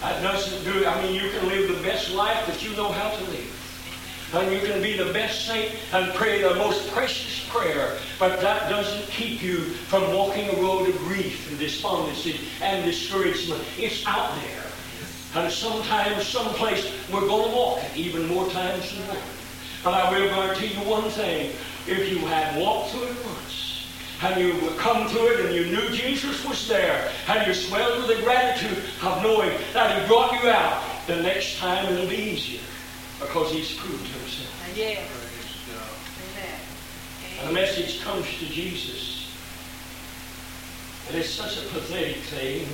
[0.00, 3.10] That doesn't do, I mean, you can live the best life that you know how
[3.10, 4.30] to live.
[4.34, 8.68] And you can be the best saint and pray the most precious prayer, but that
[8.68, 13.62] doesn't keep you from walking a road of grief and despondency and discouragement.
[13.78, 15.42] It's out there.
[15.44, 19.43] And sometimes, someplace, we're going to walk it, even more times than one.
[19.84, 21.52] But I will guarantee you one thing.
[21.86, 23.86] If you had walked through it once,
[24.22, 28.16] and you come to it and you knew Jesus was there, and you swelled with
[28.16, 32.62] the gratitude of knowing that He brought you out, the next time it'll be easier
[33.20, 34.72] because He's proved Himself.
[34.74, 35.06] Yes.
[37.40, 39.30] And the message comes to Jesus.
[41.08, 42.66] And it's such a pathetic thing.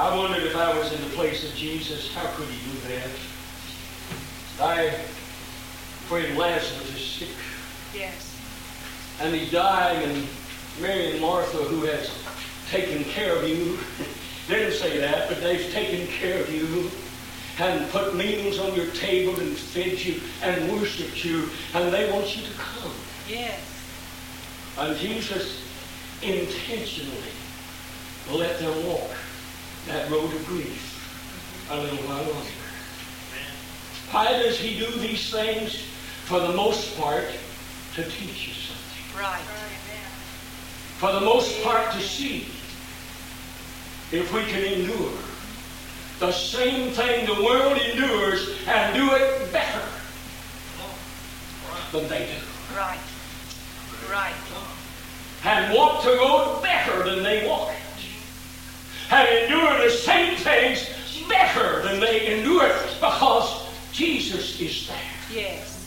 [0.00, 3.10] I wondered if I was in the place of Jesus, how could he do that?
[4.60, 4.94] I,
[6.08, 7.28] friend Lazarus is sick,
[7.94, 8.34] Yes.
[9.20, 10.26] and he's dying, and
[10.80, 12.10] Mary and Martha, who has
[12.70, 13.78] taken care of you,
[14.48, 16.90] they didn't say that, but they've taken care of you,
[17.60, 22.34] and put meals on your table and fed you and worshiped you, and they want
[22.36, 22.92] you to come.
[23.28, 23.60] Yes.
[24.78, 25.62] And Jesus
[26.22, 27.32] intentionally
[28.30, 29.10] let them walk
[29.88, 32.50] that road of grief a little while longer.
[34.10, 35.82] Why does he do these things?
[36.28, 37.24] For the most part,
[37.94, 39.18] to teach you something.
[39.18, 39.40] Right.
[40.98, 42.48] For the most part, to see
[44.12, 45.10] if we can endure
[46.20, 49.88] the same thing the world endures and do it better
[51.92, 52.76] than they do.
[52.76, 52.98] Right.
[54.10, 54.34] Right.
[55.44, 57.76] and walk the road better than they walk it.
[59.10, 60.90] And endure the same things
[61.26, 64.96] better than they endure it because Jesus is there.
[65.32, 65.77] Yes.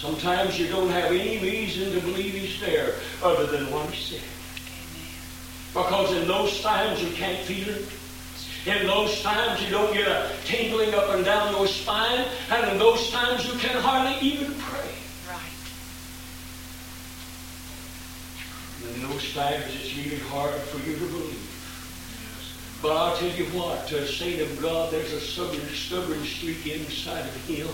[0.00, 4.22] Sometimes you don't have any reason to believe he's there other than what he said.
[4.64, 5.84] Amen.
[5.84, 7.86] Because in those times you can't feel it.
[8.64, 12.24] In those times you don't get a tingling up and down your spine.
[12.50, 14.88] And in those times you can hardly even pray.
[15.28, 15.52] Right.
[18.94, 21.46] In those times, it's really hard for you to believe.
[22.80, 26.66] But I'll tell you what, to a saint of God, there's a stubborn, stubborn streak
[26.66, 27.68] inside of him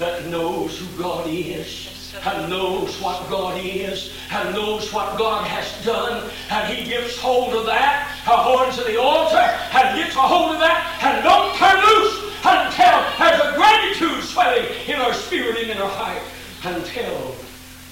[0.00, 5.84] that knows who God is, and knows what God is, and knows what God has
[5.84, 10.54] done, and he gets hold of that, horns to the altar, and gets a hold
[10.54, 15.70] of that, and don't turn loose until there's a gratitude swelling in our spirit and
[15.70, 16.22] in our heart,
[16.64, 17.36] until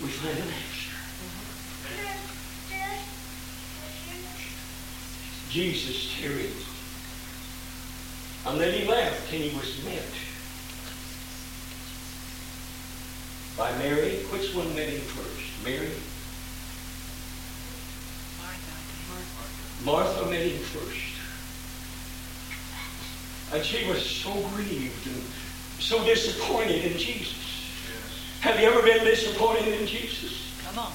[0.00, 0.96] we find an answer.
[5.50, 6.56] Jesus tarried.
[8.46, 10.02] And then he left, and he was met
[13.58, 14.18] by Mary.
[14.30, 15.64] Which one met him first?
[15.64, 15.90] Mary?
[19.84, 19.84] Martha.
[19.84, 21.04] Martha met him first.
[23.52, 25.22] And she was so grieved and
[25.80, 27.34] so disappointed in Jesus.
[28.40, 30.52] Have you ever been disappointed in Jesus?
[30.64, 30.92] Come on.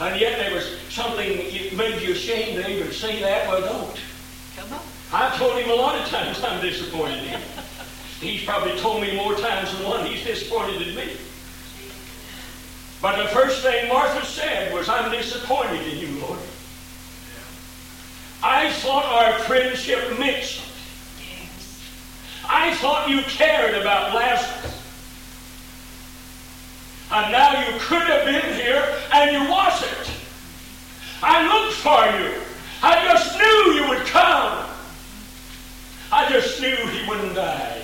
[0.00, 3.46] And yet there was something that made you ashamed to even say that.
[3.48, 4.00] Well, don't.
[4.56, 4.80] Come on.
[5.12, 7.42] I've told him a lot of times I'm disappointed in him.
[8.20, 11.16] He's probably told me more times than one he's disappointed in me.
[13.02, 16.38] But the first thing Martha said was, I'm disappointed in you, Lord.
[18.42, 20.70] I thought our friendship meant something.
[22.48, 24.82] I thought you cared about Lazarus.
[27.12, 30.10] And now you could have been here and you wasn't.
[31.22, 32.40] I looked for you.
[32.82, 34.66] I just knew you would come.
[36.12, 37.82] I just knew he wouldn't die.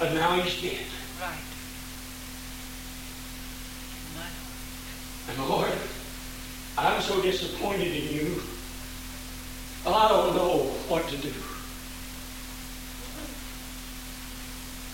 [0.00, 0.86] And now he's dead.
[1.20, 1.38] Right.
[4.16, 4.24] My
[5.32, 5.72] And Lord,
[6.76, 8.42] I'm so disappointed in you.
[9.86, 10.58] I don't know
[10.88, 11.32] what to do.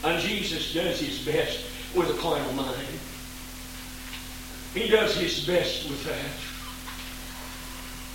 [0.05, 1.65] And Jesus does his best
[1.95, 2.99] with a carnal mind.
[4.75, 6.31] He does his best with that.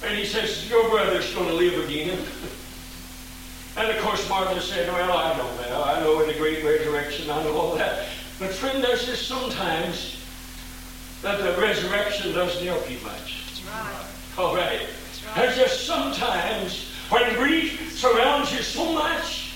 [0.07, 2.19] And he says, Your brother's going to live again.
[3.75, 5.71] And of course, Martha said, Well, I know that.
[5.71, 8.07] I know in the great resurrection, I know all that.
[8.39, 10.12] But friend, there's just sometimes
[11.23, 13.45] that the resurrection doesn't help you much.
[13.47, 14.05] That's right.
[14.37, 14.79] All right?
[14.79, 15.35] That's right.
[15.35, 19.53] There's just sometimes when grief surrounds you so much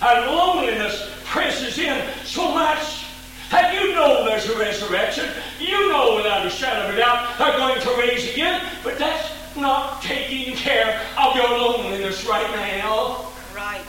[0.00, 3.04] and loneliness presses in so much
[3.50, 5.28] that you know there's a resurrection.
[5.58, 9.28] You know without a shadow of a doubt they're going to raise again, but that's
[9.56, 13.26] not taking care of your loneliness right now.
[13.54, 13.82] Right.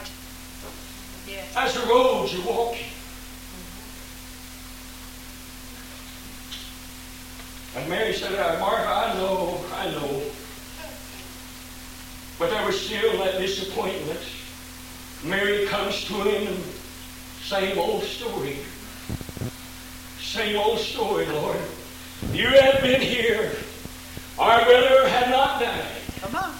[1.28, 1.54] Yes.
[1.54, 2.86] That's the road you're walking.
[7.76, 10.22] And Mary said, Martha, I know, I know.
[12.38, 14.20] But there was still that disappointment.
[15.22, 16.64] Mary comes to him and
[17.42, 18.56] same old story.
[20.18, 21.60] Same old story, Lord.
[22.32, 23.52] You had been here.
[24.38, 25.86] Our brother had not died.
[26.20, 26.54] Come on.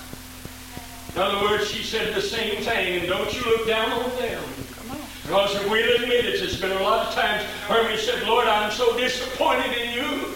[1.15, 4.43] In other words, she said the same thing, and don't you look down on them.
[4.73, 4.99] Come on.
[5.23, 8.71] Because if we'll admit it, it's been a lot of times where said, Lord, I'm
[8.71, 10.35] so disappointed in you.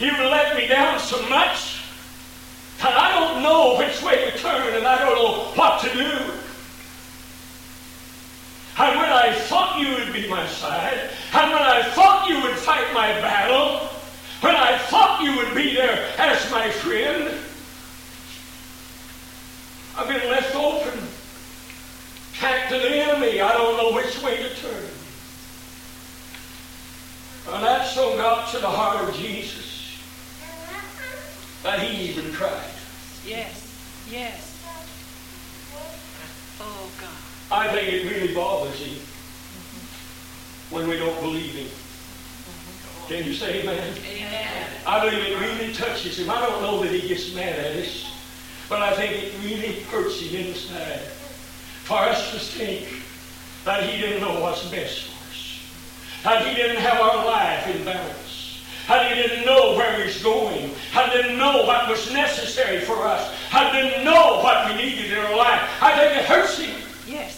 [0.00, 0.16] Amen.
[0.16, 1.82] You let me down so much.
[2.80, 6.32] that I don't know which way to turn, and I don't know what to do.
[8.80, 12.56] And when I thought you would be my side, and when I thought you would
[12.56, 13.88] fight my battle,
[14.40, 17.34] when I thought you would be there as my friend,
[19.96, 21.08] I've been left open.
[22.34, 23.40] Packed to the enemy.
[23.40, 24.84] I don't know which way to turn.
[27.48, 29.67] And that so got to the heart of Jesus
[31.62, 32.70] that he even tried.
[33.26, 33.64] Yes.
[34.10, 34.44] Yes.
[36.60, 37.10] Oh, God.
[37.50, 38.98] I think it really bothers him
[40.70, 41.68] when we don't believe him.
[43.08, 43.94] Can you say amen?
[44.06, 44.66] Amen.
[44.86, 46.28] I believe it really touches him.
[46.28, 48.12] I don't know that he gets mad at us,
[48.68, 51.00] but I think it really hurts him inside
[51.88, 52.86] for us to think
[53.64, 55.60] that he didn't know what's best for us,
[56.22, 58.27] that he didn't have our life in balance,
[58.88, 63.58] he didn't know where he's going, he didn't know what was necessary for us, he
[63.72, 65.60] didn't know what we needed in our life.
[65.82, 66.74] I think it hurts him
[67.06, 67.36] Yes.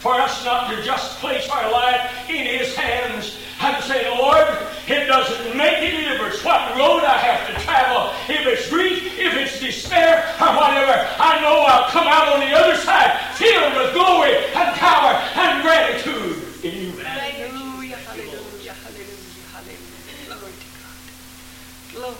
[0.00, 4.46] for us not to just place our life in His hands and say, Lord,
[4.86, 8.12] it doesn't make any difference what road I have to travel.
[8.28, 12.54] If it's grief, if it's despair, or whatever, I know I'll come out on the
[12.56, 16.92] other side filled with glory and power and gratitude in you.
[17.02, 20.26] Hallelujah, hallelujah, hallelujah, hallelujah.
[20.26, 22.14] Glory to God.
[22.14, 22.16] Glory.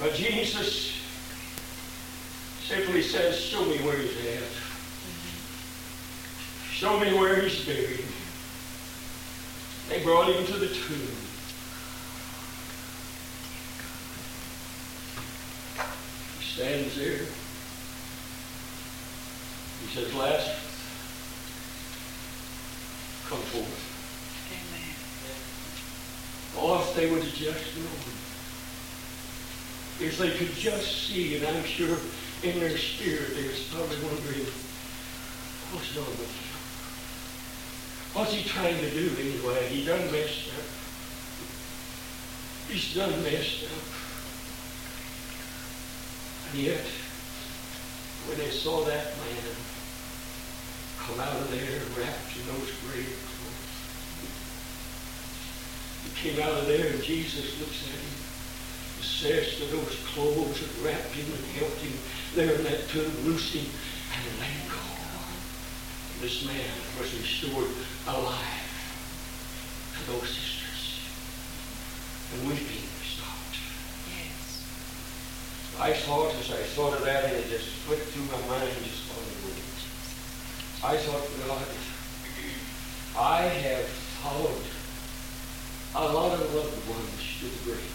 [0.00, 1.00] But Jesus
[2.66, 4.42] simply says, Show me where He's at.
[6.72, 8.04] Show me where He's buried.
[9.90, 11.16] They brought him to the tomb.
[16.38, 17.26] He stands there.
[19.80, 20.56] He says, Lazarus,
[23.28, 23.84] come forth.
[24.50, 24.94] Amen.
[26.56, 28.14] Oh, if they would have just known.
[30.00, 31.98] If they could just see, and I'm sure
[32.42, 34.46] in their spirit they was probably wondering,
[35.72, 36.47] what's wrong with him?
[38.18, 39.68] What's he trying to do anyway?
[39.68, 40.66] He done messed up.
[42.66, 43.78] He's done messed up.
[46.50, 46.82] And yet,
[48.26, 49.54] when they saw that man
[50.98, 53.78] come out of there wrapped in those grave clothes,
[56.02, 58.18] he came out of there and Jesus looks at him
[58.98, 61.94] and says to those clothes that wrapped him and held him
[62.34, 63.70] there in that tomb, loose him
[64.10, 64.87] and let him go.
[66.20, 67.70] This man was restored
[68.08, 68.68] alive
[69.94, 70.98] to those sisters.
[72.34, 73.56] And weeping stopped.
[74.10, 74.66] Yes.
[75.78, 79.08] I thought, as I thought of that, and it just went through my mind just
[79.12, 79.86] on the words.
[80.82, 81.68] I thought, God,
[83.16, 84.66] I have followed
[85.94, 87.94] a lot of loved ones to the grave.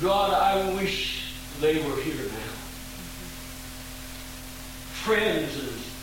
[0.00, 2.54] God, I wish they were here now.
[3.04, 3.28] Mm-hmm.
[5.04, 5.93] Friends and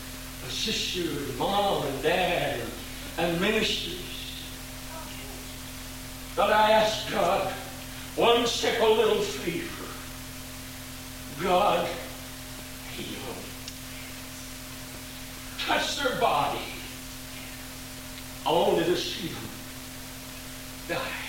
[0.51, 2.59] sister and mom and dad
[3.17, 3.97] and, ministers.
[6.35, 7.51] But I ask God
[8.15, 9.85] one simple little favor.
[11.43, 11.87] God,
[12.95, 13.43] heal them.
[15.59, 16.59] Touch their body.
[18.45, 19.49] Only to see them
[20.89, 21.21] die.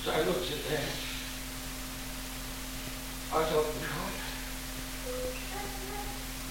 [0.00, 0.90] As I looked at that,
[3.32, 4.13] I thought, God,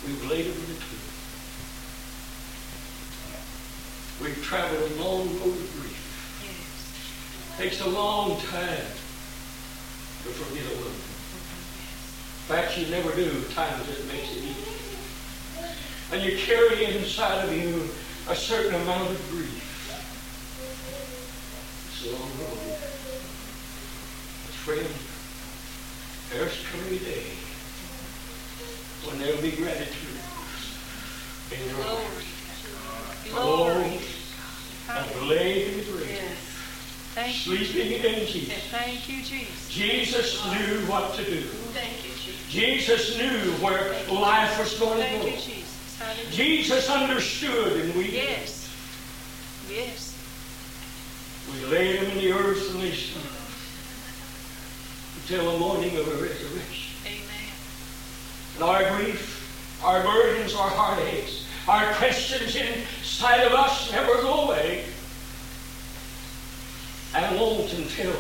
[0.05, 0.99] we've laid them in the tomb.
[4.21, 5.99] We've traveled a long road of grief.
[6.43, 7.57] Yes.
[7.57, 8.87] Takes a long time
[10.23, 10.93] to forget a woman.
[10.93, 12.53] Mm-hmm.
[12.53, 13.43] In fact, you never do.
[13.53, 14.73] Times it makes it easy.
[16.11, 17.89] And you carry inside of you
[18.29, 19.59] a certain amount of grief.
[21.89, 22.77] It's a long road.
[24.45, 24.93] But friend,
[26.31, 27.42] there's coming a day
[29.05, 30.19] when there'll be gratitude
[31.51, 31.85] in your
[33.31, 33.99] Glory.
[34.89, 36.37] And laid in the grave, Yes.
[37.15, 37.57] Thank you.
[37.65, 38.53] sleeping in Jesus.
[38.71, 39.69] Thank you, Jesus.
[39.69, 41.41] Jesus knew what to do.
[41.73, 42.49] Thank you, Jesus.
[42.49, 45.27] Jesus knew where life was going to Thank go.
[45.29, 46.35] you, Jesus.
[46.35, 48.67] Jesus understood, and we Yes.
[49.71, 50.13] Yes.
[51.51, 53.25] we laid them in the earth and they slept
[55.21, 56.92] until the morning of a resurrection.
[58.55, 64.85] And our grief, our burdens, our heartaches, our questions inside of us never go away.
[67.15, 68.15] And won't until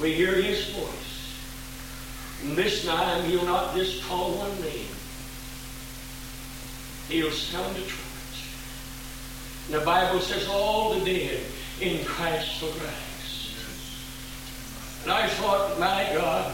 [0.00, 1.40] we hear His voice.
[2.42, 4.86] And this time He'll not just call one name.
[7.08, 8.06] He'll sound a trumpet.
[9.66, 11.40] And the Bible says all the dead
[11.80, 13.54] in Christ shall rise.
[15.02, 16.52] And I thought, my God,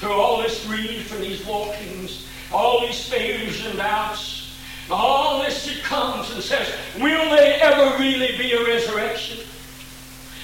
[0.00, 4.56] through all this grief and these walkings, all these failures and doubts,
[4.90, 9.38] all this that comes and says, will there ever really be a resurrection?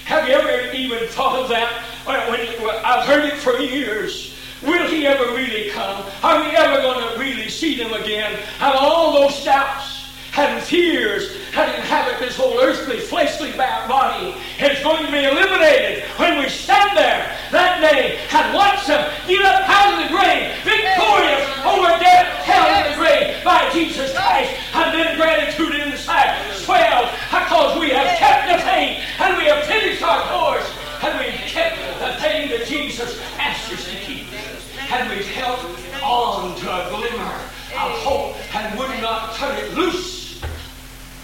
[0.04, 1.84] Have you ever even thought of that?
[2.06, 4.36] I've heard it for years.
[4.62, 6.04] Will he ever really come?
[6.22, 8.34] Are we ever going to really see him again?
[8.58, 9.95] Have all those doubts
[10.36, 14.36] having tears, having inhabit this whole earthly, fleshly body.
[14.60, 17.24] It's going to be eliminated when we stand there
[17.56, 22.68] that day and watch them get up out of the grave, victorious over death, hell,
[22.68, 24.52] and the grave by Jesus Christ.
[24.76, 30.04] And then gratitude inside swells because we have kept the faith and we have finished
[30.04, 30.68] our course
[31.00, 34.28] and we've kept the thing that Jesus asked us to keep.
[34.92, 35.64] And we've held
[36.04, 37.32] on to a glimmer
[37.72, 40.15] of hope and would not turn it loose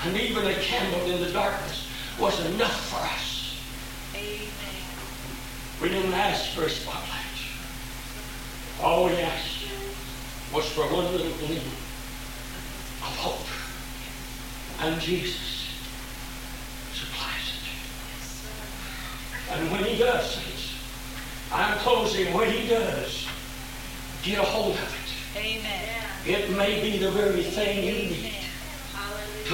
[0.04, 1.86] and even a candle in the darkness
[2.18, 3.56] was enough for us.
[4.16, 4.48] Amen.
[5.80, 7.08] We didn't ask for a spotlight.
[8.82, 9.64] All we asked
[10.52, 11.62] was for one little gleam
[13.00, 13.46] of hope.
[14.80, 15.68] And Jesus
[16.92, 17.52] supplies
[19.48, 19.52] it.
[19.52, 20.74] And when he does, saints,
[21.52, 23.28] I'm closing, when he does,
[24.24, 25.38] get a hold of it.
[25.38, 25.88] Amen.
[26.26, 28.41] It may be the very thing you need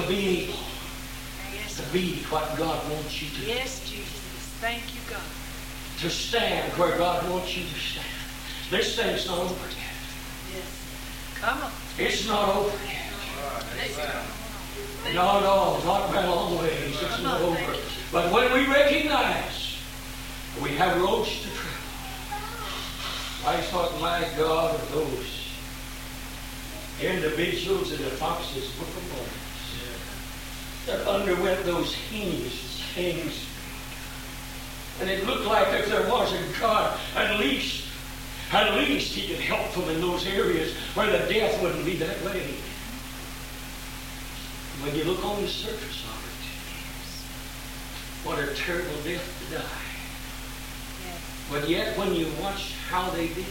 [0.03, 0.55] to be
[1.55, 3.46] Yes, to be what God wants you to be.
[3.46, 4.12] yes, Jesus.
[4.61, 5.22] Thank you, God.
[6.01, 8.07] To stand where God wants you to stand.
[8.70, 10.55] This thing's not over yet.
[10.55, 11.40] Yes.
[11.40, 11.70] Come on.
[11.99, 13.05] It's not over yet.
[15.14, 16.96] Not all, not by a long ways.
[17.01, 17.76] It's not over.
[18.12, 19.78] But when we recognize
[20.62, 21.72] we have roads to travel,
[23.46, 25.49] I thought, my God, of those
[27.01, 29.47] individuals in the Fox's Book of Martyrs
[30.89, 33.47] that underwent those heinous things.
[35.01, 37.86] And it looked like if there was a God, at least,
[38.53, 42.20] at least he could help them in those areas where the death wouldn't be that
[42.24, 42.57] way.
[44.82, 46.30] When you look on the surface of it,
[48.26, 49.84] what a terrible death to die.
[51.51, 53.45] But yet, when you watch how they did it,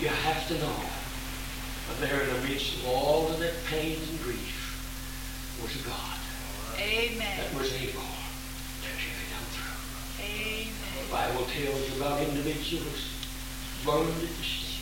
[0.00, 0.80] you have to know
[1.88, 4.61] that there in the midst of all of that pain and grief
[5.60, 6.18] was God
[6.78, 7.36] Amen.
[7.38, 10.24] that was able to carry them through.
[10.24, 10.72] Amen.
[11.04, 13.10] The Bible tells about individuals
[13.84, 14.78] burned at the stake.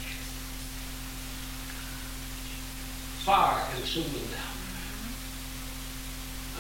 [3.24, 4.48] Fire consuming them.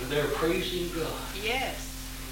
[0.00, 1.76] And they're praising God Yes.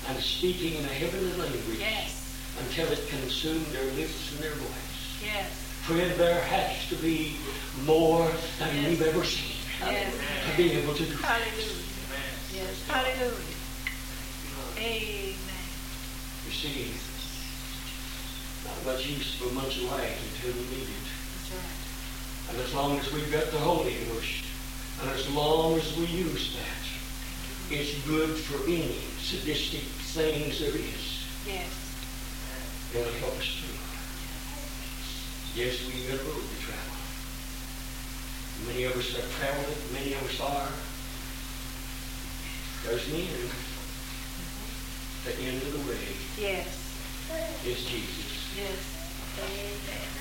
[0.08, 2.14] and speaking in a heavenly language Yes.
[2.60, 5.22] until it consumed their lips and their voice.
[5.24, 5.50] Yes.
[5.82, 7.36] Friend, there has to be
[7.84, 8.86] more than Yes.
[8.88, 10.12] we've ever seen Yes.
[10.50, 11.14] to be able to do.
[11.16, 11.84] Hallelujah.
[12.52, 12.86] Yes.
[12.88, 13.56] Hallelujah.
[14.78, 15.34] Amen.
[16.46, 16.90] You see,
[18.64, 21.08] not much use for much light until we need it.
[21.34, 22.50] That's right.
[22.50, 24.44] And as long as we've got the Holy Ghost,
[25.02, 29.82] and as long as we use that, it's good for any sadistic
[30.14, 31.24] things there is.
[31.46, 31.70] Yes.
[32.94, 33.78] It'll help us through.
[35.62, 36.97] Yes, we've got a road to travel.
[38.66, 40.68] Many of us have traveled it, many of us are.
[42.84, 43.50] There's men.
[45.24, 45.98] The end of the way
[46.38, 46.66] Yes.
[47.66, 48.48] is Jesus.
[48.56, 48.78] Yes.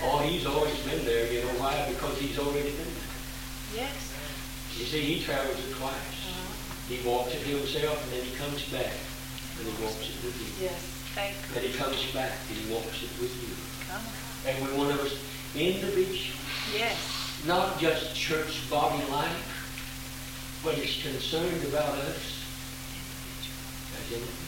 [0.03, 1.31] Oh, he's always been there.
[1.31, 1.73] You know why?
[1.89, 3.81] Because he's already been there.
[3.81, 4.13] Yes.
[4.77, 5.93] You see, he travels it twice.
[5.93, 6.53] Uh-huh.
[6.89, 8.93] He walks it himself, and then he comes back,
[9.57, 10.65] and he walks it with you.
[10.69, 10.77] Yes.
[11.17, 11.53] Thank you.
[11.55, 13.53] Then he comes back, and he walks it with you.
[13.89, 14.13] Come on.
[14.45, 15.17] And we want us
[15.55, 16.37] individual,
[16.77, 16.97] Yes.
[17.45, 22.43] Not just church body life, but it's concerned about us
[23.95, 24.47] as individuals.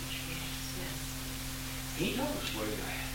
[1.98, 3.10] He knows where you're at.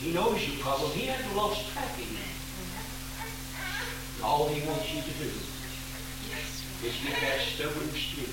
[0.00, 0.90] He knows your problem.
[0.92, 2.18] He hasn't lost track of you.
[4.24, 5.30] All he wants you to do
[6.86, 8.30] is get that stubborn spirit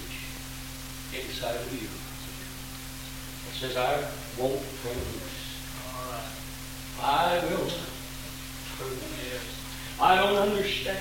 [1.14, 1.88] inside of you.
[3.49, 3.97] It says, I
[4.39, 5.38] won't turn loose.
[7.01, 7.68] I will
[8.78, 9.57] turn loose.
[10.00, 11.00] I don't understand.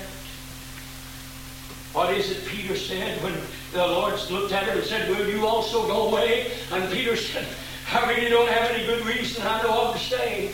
[1.93, 3.33] What is it Peter said when
[3.73, 6.51] the Lord looked at him and said, Will you also go away?
[6.71, 7.47] And Peter said,
[7.91, 10.51] I really don't have any good reason I know of to stay.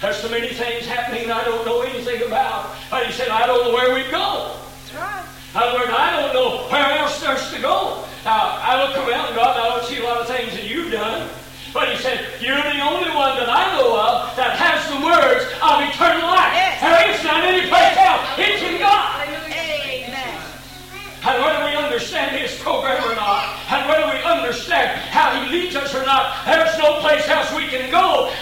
[0.00, 2.74] There's so many things happening I don't know anything about.
[2.90, 4.56] But he said, I don't know where we go.
[4.92, 5.24] That's right.
[5.54, 8.04] In other words, I don't know where else there's to go.
[8.24, 10.92] Now, I look around, God, and I don't see a lot of things that you've
[10.92, 11.28] done.
[11.76, 15.44] But he said, You're the only one that I know of that has the words
[15.60, 16.56] of eternal life.
[16.56, 16.80] Yes.
[16.80, 18.24] There is not any place else.
[18.40, 19.28] It's in God.
[19.28, 20.40] Amen.
[21.20, 25.76] And whether we understand His program or not, and whether we understand how He leads
[25.76, 28.32] us or not, there's no place else we can go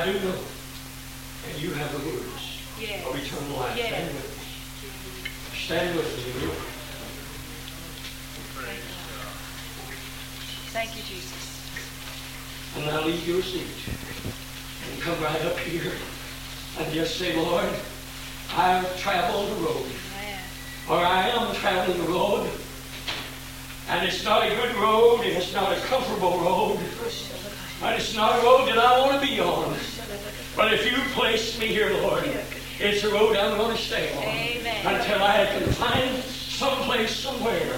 [0.00, 0.34] I do know.
[1.50, 3.06] And you have the words Yes.
[3.06, 3.76] of eternal life.
[3.76, 3.90] Yes.
[3.90, 5.60] Stand with me.
[5.60, 6.46] Stand with me.
[6.46, 6.56] Lord.
[10.72, 11.60] Thank you, Jesus.
[12.76, 13.66] And now leave your seat.
[14.90, 15.92] And come right up here.
[16.78, 17.68] And just say, Lord,
[18.56, 19.84] I've traveled the road.
[19.84, 20.40] Amen.
[20.88, 22.48] Or I am traveling the road.
[23.90, 26.78] And it's not a good road, and it's not a comfortable road.
[27.82, 29.74] And it's not a road that I want to be on.
[30.54, 32.28] But if you place me here, Lord,
[32.78, 34.86] it's a road I'm going to stay on Amen.
[34.86, 37.72] until I can find someplace, somewhere,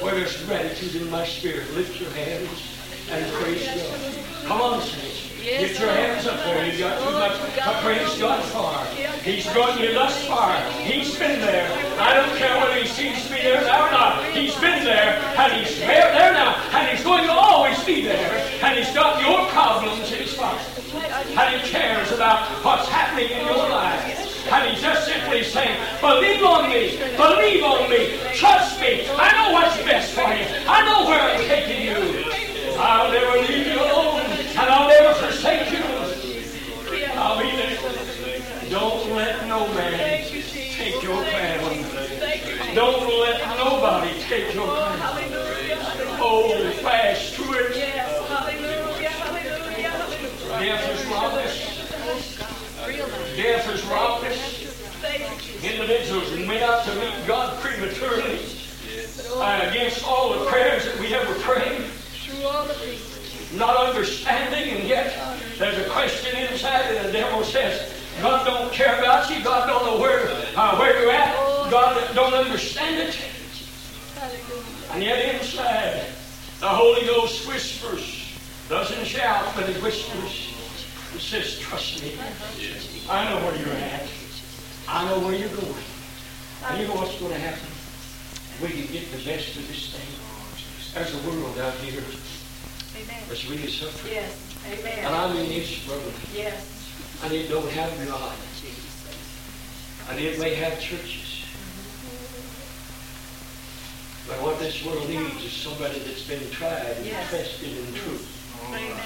[0.00, 1.68] where there's gratitude in my spirit.
[1.74, 2.78] Lift your hands
[3.10, 4.46] and praise God.
[4.46, 5.31] Come on, saints.
[5.42, 6.64] Get your hands up there.
[6.66, 8.78] You've got too much to praise God for.
[9.24, 10.54] He's brought you thus far.
[10.82, 11.66] He's been there.
[11.98, 14.24] I don't care whether he seems to be there now or not.
[14.30, 18.38] He's been there, and he's there, now, and he's going to always be there.
[18.62, 20.62] And he's got your problems in his pocket.
[20.94, 24.46] And he cares about what's happening in your life.
[24.46, 29.08] And he's just simply saying, believe on me, believe on me, trust me.
[29.10, 30.46] I know what's best for you.
[30.68, 32.30] I know where I'm taking you.
[32.78, 34.11] I'll never leave you alone,
[34.72, 35.84] I'll never forsake you.
[37.12, 37.76] I'll be there.
[38.70, 42.74] Don't let no man take your Jesus.
[42.74, 45.76] Don't let nobody take your Oh, hallelujah.
[46.16, 47.74] Hold fast to it.
[50.58, 51.36] Death has robbed.
[53.36, 54.24] Death has robbed
[55.62, 58.40] Individuals went out to meet God prematurely
[59.34, 63.11] uh, against all the prayers that we ever prayed, Through all the things.
[63.54, 65.14] Not understanding, and yet
[65.58, 69.42] there's a question inside, and the devil says, God don't care about you.
[69.42, 71.34] God don't know where uh, where you're at.
[71.70, 73.18] God don't understand it.
[74.92, 76.04] And yet inside,
[76.60, 78.22] the Holy Ghost whispers,
[78.68, 80.54] doesn't shout, but it whispers.
[81.14, 82.14] It says, trust me.
[83.08, 84.08] I know where you're at.
[84.88, 85.84] I know where you're going.
[86.68, 87.68] And you know what's going to happen?
[88.62, 90.08] We can get the best of this thing.
[90.94, 92.02] There's a world out here.
[93.32, 94.12] That's really suffering.
[94.12, 94.36] Yes,
[94.68, 94.98] Amen.
[94.98, 95.06] And.
[95.08, 96.12] I mean, it's struggling.
[96.36, 96.68] Yes.
[97.24, 98.36] And it don't have God.
[100.10, 101.46] And it may have churches.
[104.28, 107.30] But what this world needs is somebody that's been tried and Yes.
[107.30, 108.28] tested in truth.
[108.68, 109.00] Amen.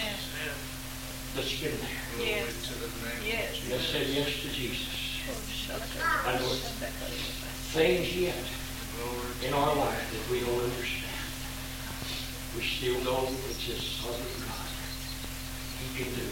[1.37, 2.27] That's been there.
[2.27, 3.63] Yes.
[3.69, 3.87] Yes.
[3.87, 4.91] Said yes to Jesus.
[5.31, 6.41] Oh, And
[7.71, 8.35] things yet
[9.47, 11.06] in our life that we don't understand.
[12.57, 14.65] We still know it's just Son God.
[15.77, 16.25] He can do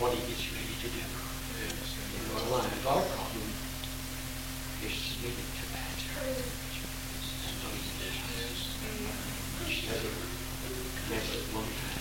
[0.00, 2.72] what he gets ready to do in our life.
[2.88, 3.44] Our problem
[4.80, 5.92] is submitting to that.
[6.24, 8.16] And believing it.
[9.60, 10.08] Just never,
[11.12, 11.96] never at one time.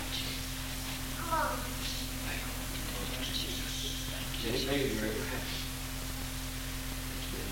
[4.48, 5.60] Any failure ever happened?
[7.20, 7.52] It's been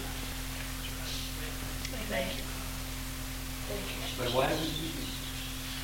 [2.08, 2.44] Thank you.
[3.68, 4.00] Thank you.
[4.24, 5.03] But why would we be